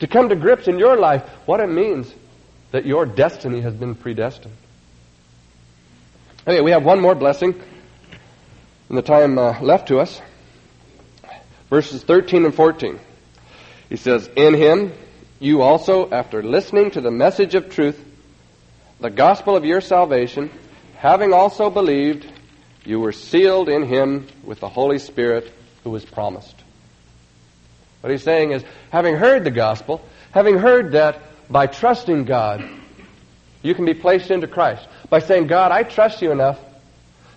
To 0.00 0.06
come 0.06 0.28
to 0.28 0.36
grips 0.36 0.68
in 0.68 0.78
your 0.78 0.96
life 0.96 1.22
what 1.46 1.60
it 1.60 1.68
means 1.68 2.12
that 2.72 2.84
your 2.84 3.06
destiny 3.06 3.60
has 3.60 3.74
been 3.74 3.94
predestined. 3.94 4.54
Okay, 6.46 6.60
we 6.60 6.72
have 6.72 6.84
one 6.84 7.00
more 7.00 7.14
blessing 7.14 7.54
in 8.90 8.96
the 8.96 9.02
time 9.02 9.38
uh, 9.38 9.60
left 9.60 9.88
to 9.88 9.98
us. 9.98 10.20
Verses 11.70 12.02
13 12.02 12.44
and 12.44 12.54
14. 12.54 13.00
He 13.88 13.96
says, 13.96 14.28
In 14.36 14.54
him 14.54 14.92
you 15.40 15.62
also, 15.62 16.10
after 16.10 16.42
listening 16.42 16.90
to 16.92 17.00
the 17.00 17.10
message 17.10 17.54
of 17.54 17.70
truth, 17.70 18.02
the 19.00 19.10
gospel 19.10 19.56
of 19.56 19.64
your 19.64 19.80
salvation, 19.80 20.50
having 20.96 21.32
also 21.32 21.70
believed, 21.70 22.26
you 22.84 23.00
were 23.00 23.12
sealed 23.12 23.68
in 23.68 23.86
him 23.86 24.26
with 24.42 24.60
the 24.60 24.68
Holy 24.68 24.98
Spirit 24.98 25.52
who 25.82 25.90
was 25.90 26.04
promised. 26.04 26.54
What 28.00 28.10
he's 28.10 28.22
saying 28.22 28.52
is, 28.52 28.62
having 28.90 29.16
heard 29.16 29.44
the 29.44 29.50
gospel, 29.50 30.06
having 30.32 30.58
heard 30.58 30.92
that 30.92 31.22
by 31.50 31.66
trusting 31.66 32.24
God, 32.24 32.62
you 33.62 33.74
can 33.74 33.86
be 33.86 33.94
placed 33.94 34.30
into 34.30 34.46
Christ. 34.46 34.86
By 35.08 35.20
saying, 35.20 35.46
God, 35.46 35.72
I 35.72 35.84
trust 35.84 36.20
you 36.20 36.30
enough 36.30 36.58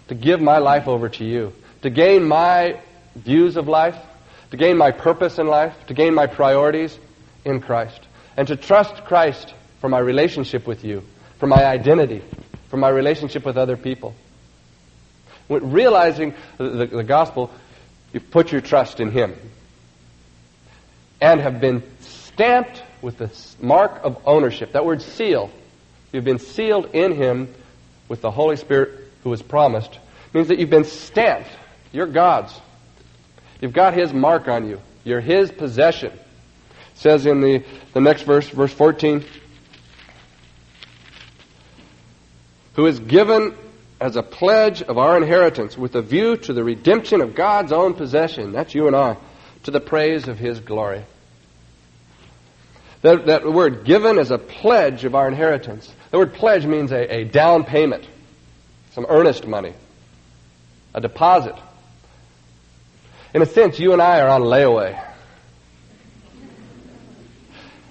to 0.10 0.16
give 0.16 0.42
my 0.42 0.58
life 0.58 0.88
over 0.88 1.08
to 1.08 1.24
you, 1.24 1.54
to 1.84 1.90
gain 1.90 2.28
my 2.28 2.82
views 3.16 3.56
of 3.56 3.68
life, 3.68 3.98
to 4.52 4.58
gain 4.58 4.78
my 4.78 4.92
purpose 4.92 5.40
in 5.40 5.48
life, 5.48 5.74
to 5.88 5.94
gain 5.94 6.14
my 6.14 6.28
priorities 6.28 6.98
in 7.46 7.62
Christ, 7.62 8.00
and 8.36 8.48
to 8.48 8.56
trust 8.56 9.06
Christ 9.06 9.54
for 9.80 9.90
my 9.90 10.00
relationship 10.00 10.68
with 10.68 10.84
you, 10.84 11.04
for 11.40 11.48
my 11.48 11.66
identity, 11.66 12.22
for 12.70 12.78
my 12.78 12.90
relationship 12.90 13.46
with 13.46 13.58
other 13.58 13.78
people. 13.78 14.16
Realizing 15.50 16.34
the, 16.58 16.88
the, 16.88 17.04
gospel, 17.04 17.52
you 18.14 18.20
put 18.20 18.52
your 18.52 18.62
trust 18.62 19.00
in 19.00 19.12
Him 19.12 19.36
and 21.22 21.40
have 21.40 21.62
been 21.62 21.84
stamped 22.02 22.84
with 23.02 23.18
the 23.18 23.32
mark 23.62 24.02
of 24.04 24.18
ownership. 24.26 24.74
That 24.74 24.86
word 24.86 25.02
seal. 25.02 25.50
You've 26.12 26.26
been 26.26 26.40
sealed 26.40 26.94
in 26.94 27.16
Him 27.16 27.54
with 28.10 28.22
the 28.22 28.32
Holy 28.32 28.58
Spirit 28.58 29.08
who 29.24 29.30
was 29.30 29.42
promised. 29.42 30.00
Means 30.34 30.50
that 30.50 30.60
you've 30.60 30.70
been 30.70 30.84
stamped. 30.84 31.50
You're 31.92 32.08
God's. 32.08 32.54
You've 33.62 33.74
got 33.74 33.94
His 33.94 34.14
mark 34.14 34.48
on 34.48 34.68
you. 34.68 34.82
You're 35.04 35.22
His 35.22 35.52
possession. 35.52 36.12
It 36.12 36.22
says 36.96 37.26
in 37.26 37.42
the, 37.42 37.64
the 37.94 38.02
next 38.02 38.24
verse, 38.24 38.50
verse 38.50 38.74
14, 38.74 39.24
who 42.76 42.86
is 42.86 43.00
given 43.00 43.56
as 44.00 44.16
a 44.16 44.24
pledge 44.24 44.82
of 44.84 44.98
our 44.98 45.18
inheritance 45.18 45.78
with 45.78 45.96
a 45.96 46.02
view 46.02 46.38
to 46.38 46.54
the 46.54 46.64
redemption 46.64 47.22
of 47.22 47.34
God's 47.34 47.72
own 47.72 47.94
possession. 47.96 48.52
That's 48.52 48.76
you 48.76 48.88
and 48.88 48.96
I. 48.96 49.18
To 49.64 49.72
the 49.72 49.80
praise 49.80 50.28
of 50.28 50.38
His 50.38 50.60
glory. 50.60 51.04
That, 53.02 53.26
that 53.26 53.52
word 53.52 53.86
given 53.86 54.20
as 54.20 54.32
a 54.32 54.38
pledge 54.38 55.04
of 55.04 55.16
our 55.16 55.28
inheritance. 55.28 55.92
The 56.12 56.20
word 56.20 56.34
pledge 56.34 56.66
means 56.66 56.92
a, 56.92 57.16
a 57.16 57.24
down 57.24 57.64
payment, 57.64 58.08
some 58.92 59.06
earnest 59.10 59.48
money, 59.48 59.74
a 60.94 61.02
deposit. 61.02 61.56
In 63.34 63.42
a 63.42 63.46
sense, 63.46 63.80
you 63.80 63.94
and 63.94 64.02
I 64.02 64.22
are 64.22 64.30
on 64.30 64.42
layaway. 64.42 65.04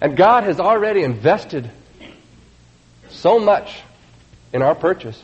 And 0.00 0.16
God 0.16 0.44
has 0.44 0.61
already 0.61 1.02
invested 1.02 1.70
so 3.09 3.38
much 3.38 3.80
in 4.52 4.62
our 4.62 4.74
purchase 4.74 5.20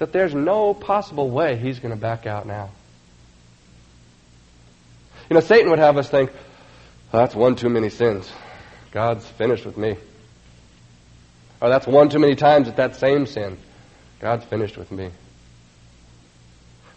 that 0.00 0.12
there's 0.12 0.34
no 0.34 0.72
possible 0.72 1.28
way 1.28 1.56
he's 1.58 1.78
going 1.78 1.94
to 1.94 2.00
back 2.00 2.26
out 2.26 2.46
now. 2.46 2.70
You 5.28 5.34
know, 5.34 5.40
Satan 5.40 5.68
would 5.68 5.78
have 5.78 5.98
us 5.98 6.08
think, 6.08 6.30
oh, 7.12 7.18
that's 7.18 7.34
one 7.34 7.54
too 7.54 7.68
many 7.68 7.90
sins. 7.90 8.32
God's 8.92 9.26
finished 9.26 9.66
with 9.66 9.76
me. 9.76 9.96
Or 11.60 11.68
that's 11.68 11.86
one 11.86 12.08
too 12.08 12.18
many 12.18 12.34
times 12.34 12.66
at 12.66 12.76
that 12.76 12.96
same 12.96 13.26
sin. 13.26 13.58
God's 14.20 14.44
finished 14.46 14.78
with 14.78 14.90
me. 14.90 15.10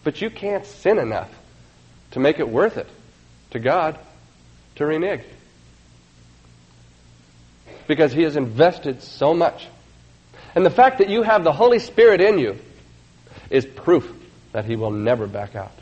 But 0.02 0.22
you 0.22 0.30
can't 0.30 0.64
sin 0.64 0.98
enough 0.98 1.30
to 2.12 2.20
make 2.20 2.38
it 2.38 2.48
worth 2.48 2.78
it 2.78 2.88
to 3.50 3.58
God 3.58 3.98
to 4.76 4.86
renege. 4.86 5.24
Because 7.86 8.14
He 8.14 8.22
has 8.22 8.36
invested 8.36 9.02
so 9.02 9.34
much. 9.34 9.68
And 10.54 10.64
the 10.64 10.70
fact 10.70 10.98
that 10.98 11.10
you 11.10 11.22
have 11.22 11.44
the 11.44 11.52
Holy 11.52 11.78
Spirit 11.78 12.22
in 12.22 12.38
you 12.38 12.58
is 13.50 13.66
proof 13.66 14.10
that 14.52 14.64
He 14.64 14.76
will 14.76 14.90
never 14.90 15.26
back 15.26 15.54
out. 15.54 15.72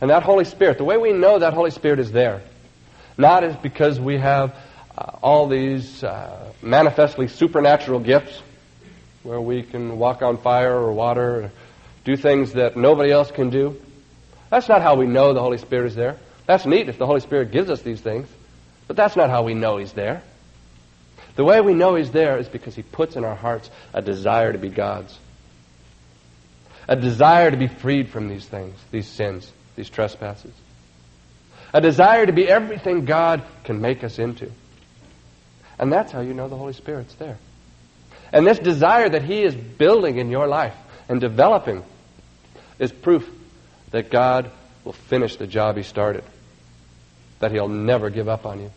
And 0.00 0.10
that 0.10 0.22
Holy 0.22 0.44
Spirit, 0.44 0.78
the 0.78 0.84
way 0.84 0.96
we 0.96 1.12
know 1.12 1.38
that 1.38 1.54
Holy 1.54 1.70
Spirit 1.70 1.98
is 1.98 2.12
there, 2.12 2.42
not 3.16 3.44
is 3.44 3.56
because 3.56 3.98
we 3.98 4.18
have 4.18 4.54
uh, 4.96 5.16
all 5.22 5.48
these 5.48 6.02
uh, 6.04 6.52
manifestly 6.62 7.28
supernatural 7.28 8.00
gifts 8.00 8.42
where 9.22 9.40
we 9.40 9.62
can 9.62 9.98
walk 9.98 10.22
on 10.22 10.36
fire 10.36 10.76
or 10.76 10.92
water, 10.92 11.44
or 11.44 11.52
do 12.04 12.16
things 12.16 12.52
that 12.52 12.76
nobody 12.76 13.10
else 13.10 13.30
can 13.30 13.50
do. 13.50 13.80
That's 14.50 14.68
not 14.68 14.82
how 14.82 14.96
we 14.96 15.06
know 15.06 15.32
the 15.32 15.40
Holy 15.40 15.58
Spirit 15.58 15.86
is 15.86 15.94
there. 15.94 16.18
That's 16.46 16.66
neat 16.66 16.88
if 16.88 16.98
the 16.98 17.06
Holy 17.06 17.20
Spirit 17.20 17.50
gives 17.50 17.70
us 17.70 17.80
these 17.80 18.00
things, 18.00 18.28
but 18.86 18.96
that's 18.96 19.16
not 19.16 19.30
how 19.30 19.42
we 19.42 19.54
know 19.54 19.78
He's 19.78 19.92
there. 19.92 20.22
The 21.36 21.44
way 21.44 21.60
we 21.60 21.72
know 21.72 21.94
He's 21.94 22.10
there 22.10 22.38
is 22.38 22.48
because 22.48 22.74
He 22.74 22.82
puts 22.82 23.16
in 23.16 23.24
our 23.24 23.34
hearts 23.34 23.70
a 23.94 24.02
desire 24.02 24.52
to 24.52 24.58
be 24.58 24.68
God's 24.68 25.18
a 26.88 26.96
desire 26.96 27.50
to 27.50 27.56
be 27.56 27.66
freed 27.66 28.08
from 28.08 28.28
these 28.28 28.46
things, 28.46 28.78
these 28.90 29.08
sins, 29.08 29.50
these 29.76 29.88
trespasses, 29.88 30.52
a 31.72 31.80
desire 31.80 32.26
to 32.26 32.32
be 32.32 32.48
everything 32.48 33.04
God 33.04 33.42
can 33.64 33.80
make 33.80 34.04
us 34.04 34.18
into. 34.18 34.50
And 35.78 35.92
that's 35.92 36.12
how 36.12 36.20
you 36.20 36.34
know 36.34 36.48
the 36.48 36.56
Holy 36.56 36.72
Spirit's 36.72 37.14
there. 37.14 37.38
And 38.32 38.46
this 38.46 38.58
desire 38.58 39.08
that 39.08 39.22
He 39.22 39.42
is 39.42 39.54
building 39.54 40.18
in 40.18 40.30
your 40.30 40.46
life 40.46 40.76
and 41.08 41.20
developing 41.20 41.82
is 42.78 42.92
proof 42.92 43.28
that 43.90 44.10
God 44.10 44.50
will 44.84 44.92
finish 44.92 45.36
the 45.36 45.46
job 45.46 45.76
He 45.76 45.82
started, 45.82 46.24
that 47.40 47.50
He'll 47.50 47.68
never 47.68 48.10
give 48.10 48.28
up 48.28 48.46
on 48.46 48.60
you. 48.60 48.70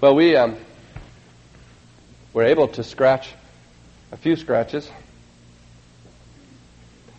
Well, 0.00 0.16
we 0.16 0.36
um, 0.36 0.56
were 2.32 2.44
able 2.44 2.68
to 2.68 2.82
scratch 2.82 3.32
a 4.14 4.16
few 4.16 4.36
scratches. 4.36 4.88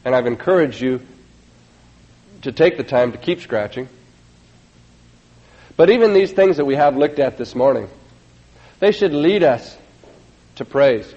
And 0.06 0.16
I've 0.16 0.28
encouraged 0.28 0.80
you 0.80 1.02
to 2.43 2.54
take 2.54 2.78
the 2.78 2.86
time 2.86 3.12
to 3.12 3.18
keep 3.18 3.41
scratching. 3.41 3.89
But 5.76 5.89
even 5.89 6.14
these 6.14 6.32
things 6.32 6.56
that 6.56 6.64
we 6.64 6.76
have 6.76 6.96
looked 6.96 7.20
at 7.20 7.38
this 7.38 7.54
morning, 7.54 7.89
they 8.80 8.93
should 8.93 9.14
lead 9.14 9.43
us 9.43 9.78
to 10.56 10.64
praise. 10.64 11.14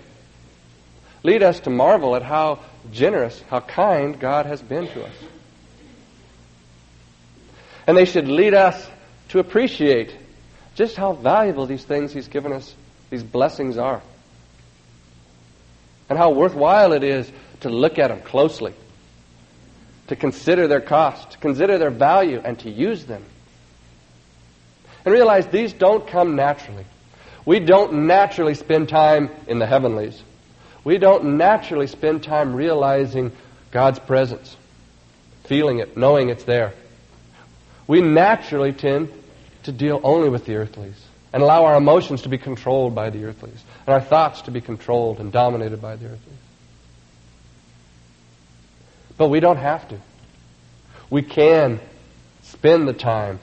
Lead 1.23 1.45
us 1.45 1.61
to 1.61 1.71
marvel 1.71 2.17
at 2.17 2.23
how 2.23 2.59
generous, 2.91 3.41
how 3.49 3.61
kind 3.61 4.19
God 4.19 4.47
has 4.47 4.61
been 4.61 4.89
to 4.89 5.05
us. 5.05 5.15
And 7.87 7.97
they 7.97 8.05
should 8.05 8.27
lead 8.27 8.55
us 8.55 8.89
to 9.29 9.39
appreciate 9.39 10.13
just 10.75 10.97
how 10.97 11.13
valuable 11.13 11.67
these 11.67 11.85
things 11.85 12.13
He's 12.13 12.29
given 12.29 12.53
us, 12.53 12.75
these 13.11 13.23
blessings 13.23 13.79
are. 13.79 14.03
And 16.09 16.19
how 16.19 16.31
worthwhile 16.31 16.93
it 16.93 17.03
is 17.05 17.31
to 17.61 17.69
look 17.69 17.99
at 17.99 18.09
them 18.09 18.21
closely, 18.21 18.73
to 20.07 20.17
consider 20.17 20.69
their 20.69 20.81
cost, 20.81 21.33
to 21.33 21.39
consider 21.39 21.79
their 21.79 21.91
value, 21.91 22.41
and 22.43 22.59
to 22.61 22.71
use 22.71 23.05
them. 23.05 23.25
And 25.05 25.13
realize 25.13 25.47
these 25.49 25.73
don't 25.73 26.07
come 26.07 26.37
naturally. 26.37 26.85
We 27.45 27.61
don't 27.61 28.07
naturally 28.07 28.55
spend 28.55 28.89
time 28.89 29.31
in 29.47 29.59
the 29.59 29.67
heavenlies. 29.67 30.23
We 30.85 30.99
don't 30.99 31.37
naturally 31.37 31.87
spend 31.87 32.23
time 32.23 32.55
realizing 32.55 33.33
God's 33.71 33.99
presence, 33.99 34.57
feeling 35.45 35.79
it, 35.79 35.97
knowing 35.97 36.31
it's 36.31 36.45
there. 36.45 36.73
We 37.87 38.01
naturally 38.01 38.73
tend 38.73 39.13
to 39.65 39.73
deal 39.73 40.01
only 40.03 40.29
with 40.29 40.45
the 40.45 40.57
earthlies 40.57 41.08
and 41.33 41.43
allow 41.43 41.65
our 41.65 41.77
emotions 41.77 42.23
to 42.23 42.29
be 42.29 42.39
controlled 42.39 42.95
by 42.95 43.11
the 43.11 43.25
earthlies 43.25 43.63
and 43.87 43.95
our 43.95 44.01
thoughts 44.01 44.43
to 44.43 44.51
be 44.51 44.61
controlled 44.61 45.21
and 45.21 45.33
dominated 45.33 45.81
by 45.81 45.97
the 45.97 46.07
earthlies. 46.07 46.39
But 49.17 49.29
we 49.29 49.41
don't 49.41 49.57
have 49.57 49.89
to. 49.89 49.99
We 51.11 51.23
can 51.23 51.81
spend 52.43 52.87
the 52.87 52.93
time 52.93 53.41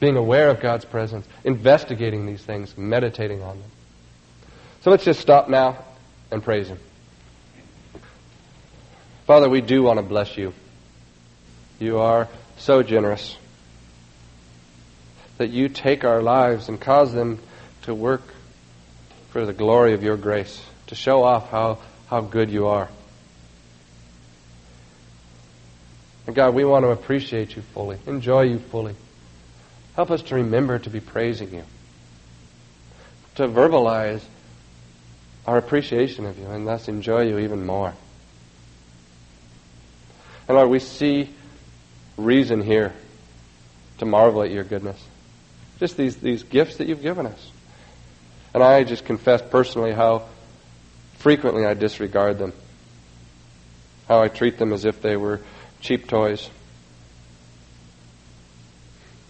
being 0.00 0.16
aware 0.16 0.50
of 0.50 0.60
God's 0.60 0.84
presence, 0.84 1.26
investigating 1.44 2.26
these 2.26 2.42
things, 2.42 2.76
meditating 2.76 3.42
on 3.42 3.60
them. 3.60 3.70
So 4.80 4.90
let's 4.90 5.04
just 5.04 5.20
stop 5.20 5.48
now 5.48 5.78
and 6.30 6.42
praise 6.42 6.68
Him. 6.68 6.78
Father, 9.26 9.48
we 9.48 9.60
do 9.60 9.84
want 9.84 9.98
to 9.98 10.02
bless 10.02 10.36
you. 10.36 10.52
You 11.78 11.98
are 11.98 12.28
so 12.58 12.82
generous 12.82 13.36
that 15.42 15.50
you 15.50 15.68
take 15.68 16.04
our 16.04 16.22
lives 16.22 16.68
and 16.68 16.80
cause 16.80 17.12
them 17.12 17.36
to 17.82 17.92
work 17.92 18.22
for 19.30 19.44
the 19.44 19.52
glory 19.52 19.92
of 19.92 20.00
your 20.00 20.16
grace, 20.16 20.64
to 20.86 20.94
show 20.94 21.24
off 21.24 21.50
how, 21.50 21.80
how 22.06 22.20
good 22.20 22.48
you 22.48 22.68
are. 22.68 22.88
And 26.28 26.36
God, 26.36 26.54
we 26.54 26.64
want 26.64 26.84
to 26.84 26.90
appreciate 26.90 27.56
you 27.56 27.62
fully, 27.62 27.98
enjoy 28.06 28.42
you 28.42 28.60
fully. 28.60 28.94
Help 29.96 30.12
us 30.12 30.22
to 30.22 30.36
remember 30.36 30.78
to 30.78 30.90
be 30.90 31.00
praising 31.00 31.52
you, 31.52 31.64
to 33.34 33.48
verbalize 33.48 34.22
our 35.44 35.58
appreciation 35.58 36.24
of 36.24 36.38
you, 36.38 36.46
and 36.46 36.68
thus 36.68 36.86
enjoy 36.86 37.22
you 37.22 37.38
even 37.40 37.66
more. 37.66 37.92
And 40.46 40.56
Lord, 40.56 40.70
we 40.70 40.78
see 40.78 41.30
reason 42.16 42.62
here 42.62 42.92
to 43.98 44.04
marvel 44.06 44.44
at 44.44 44.52
your 44.52 44.62
goodness. 44.62 45.02
Just 45.82 45.96
these, 45.96 46.16
these 46.18 46.44
gifts 46.44 46.76
that 46.76 46.86
you've 46.86 47.02
given 47.02 47.26
us. 47.26 47.50
And 48.54 48.62
I 48.62 48.84
just 48.84 49.04
confess 49.04 49.42
personally 49.42 49.92
how 49.92 50.28
frequently 51.14 51.66
I 51.66 51.74
disregard 51.74 52.38
them, 52.38 52.52
how 54.06 54.22
I 54.22 54.28
treat 54.28 54.58
them 54.58 54.72
as 54.72 54.84
if 54.84 55.02
they 55.02 55.16
were 55.16 55.40
cheap 55.80 56.06
toys. 56.06 56.48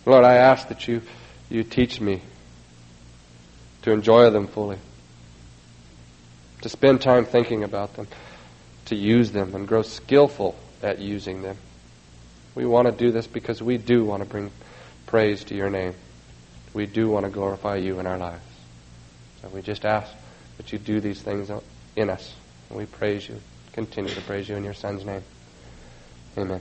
Lord, 0.04 0.26
I 0.26 0.34
ask 0.34 0.68
that 0.68 0.86
you, 0.86 1.00
you 1.48 1.64
teach 1.64 2.02
me 2.02 2.20
to 3.80 3.90
enjoy 3.90 4.28
them 4.28 4.46
fully, 4.46 4.76
to 6.60 6.68
spend 6.68 7.00
time 7.00 7.24
thinking 7.24 7.64
about 7.64 7.94
them, 7.94 8.08
to 8.84 8.94
use 8.94 9.32
them, 9.32 9.54
and 9.54 9.66
grow 9.66 9.80
skillful 9.80 10.54
at 10.82 10.98
using 10.98 11.40
them. 11.40 11.56
We 12.54 12.66
want 12.66 12.88
to 12.88 12.92
do 12.92 13.10
this 13.10 13.26
because 13.26 13.62
we 13.62 13.78
do 13.78 14.04
want 14.04 14.22
to 14.22 14.28
bring 14.28 14.50
praise 15.06 15.44
to 15.44 15.54
your 15.54 15.70
name. 15.70 15.94
We 16.74 16.86
do 16.86 17.08
want 17.08 17.24
to 17.24 17.30
glorify 17.30 17.76
you 17.76 18.00
in 18.00 18.06
our 18.06 18.18
lives. 18.18 18.42
So 19.40 19.48
we 19.48 19.62
just 19.62 19.84
ask 19.84 20.12
that 20.56 20.72
you 20.72 20.78
do 20.78 21.00
these 21.00 21.20
things 21.20 21.50
in 21.96 22.10
us. 22.10 22.34
And 22.68 22.78
we 22.78 22.86
praise 22.86 23.28
you, 23.28 23.40
continue 23.72 24.14
to 24.14 24.20
praise 24.22 24.48
you 24.48 24.56
in 24.56 24.64
your 24.64 24.74
Son's 24.74 25.04
name. 25.04 25.22
Amen. 26.38 26.60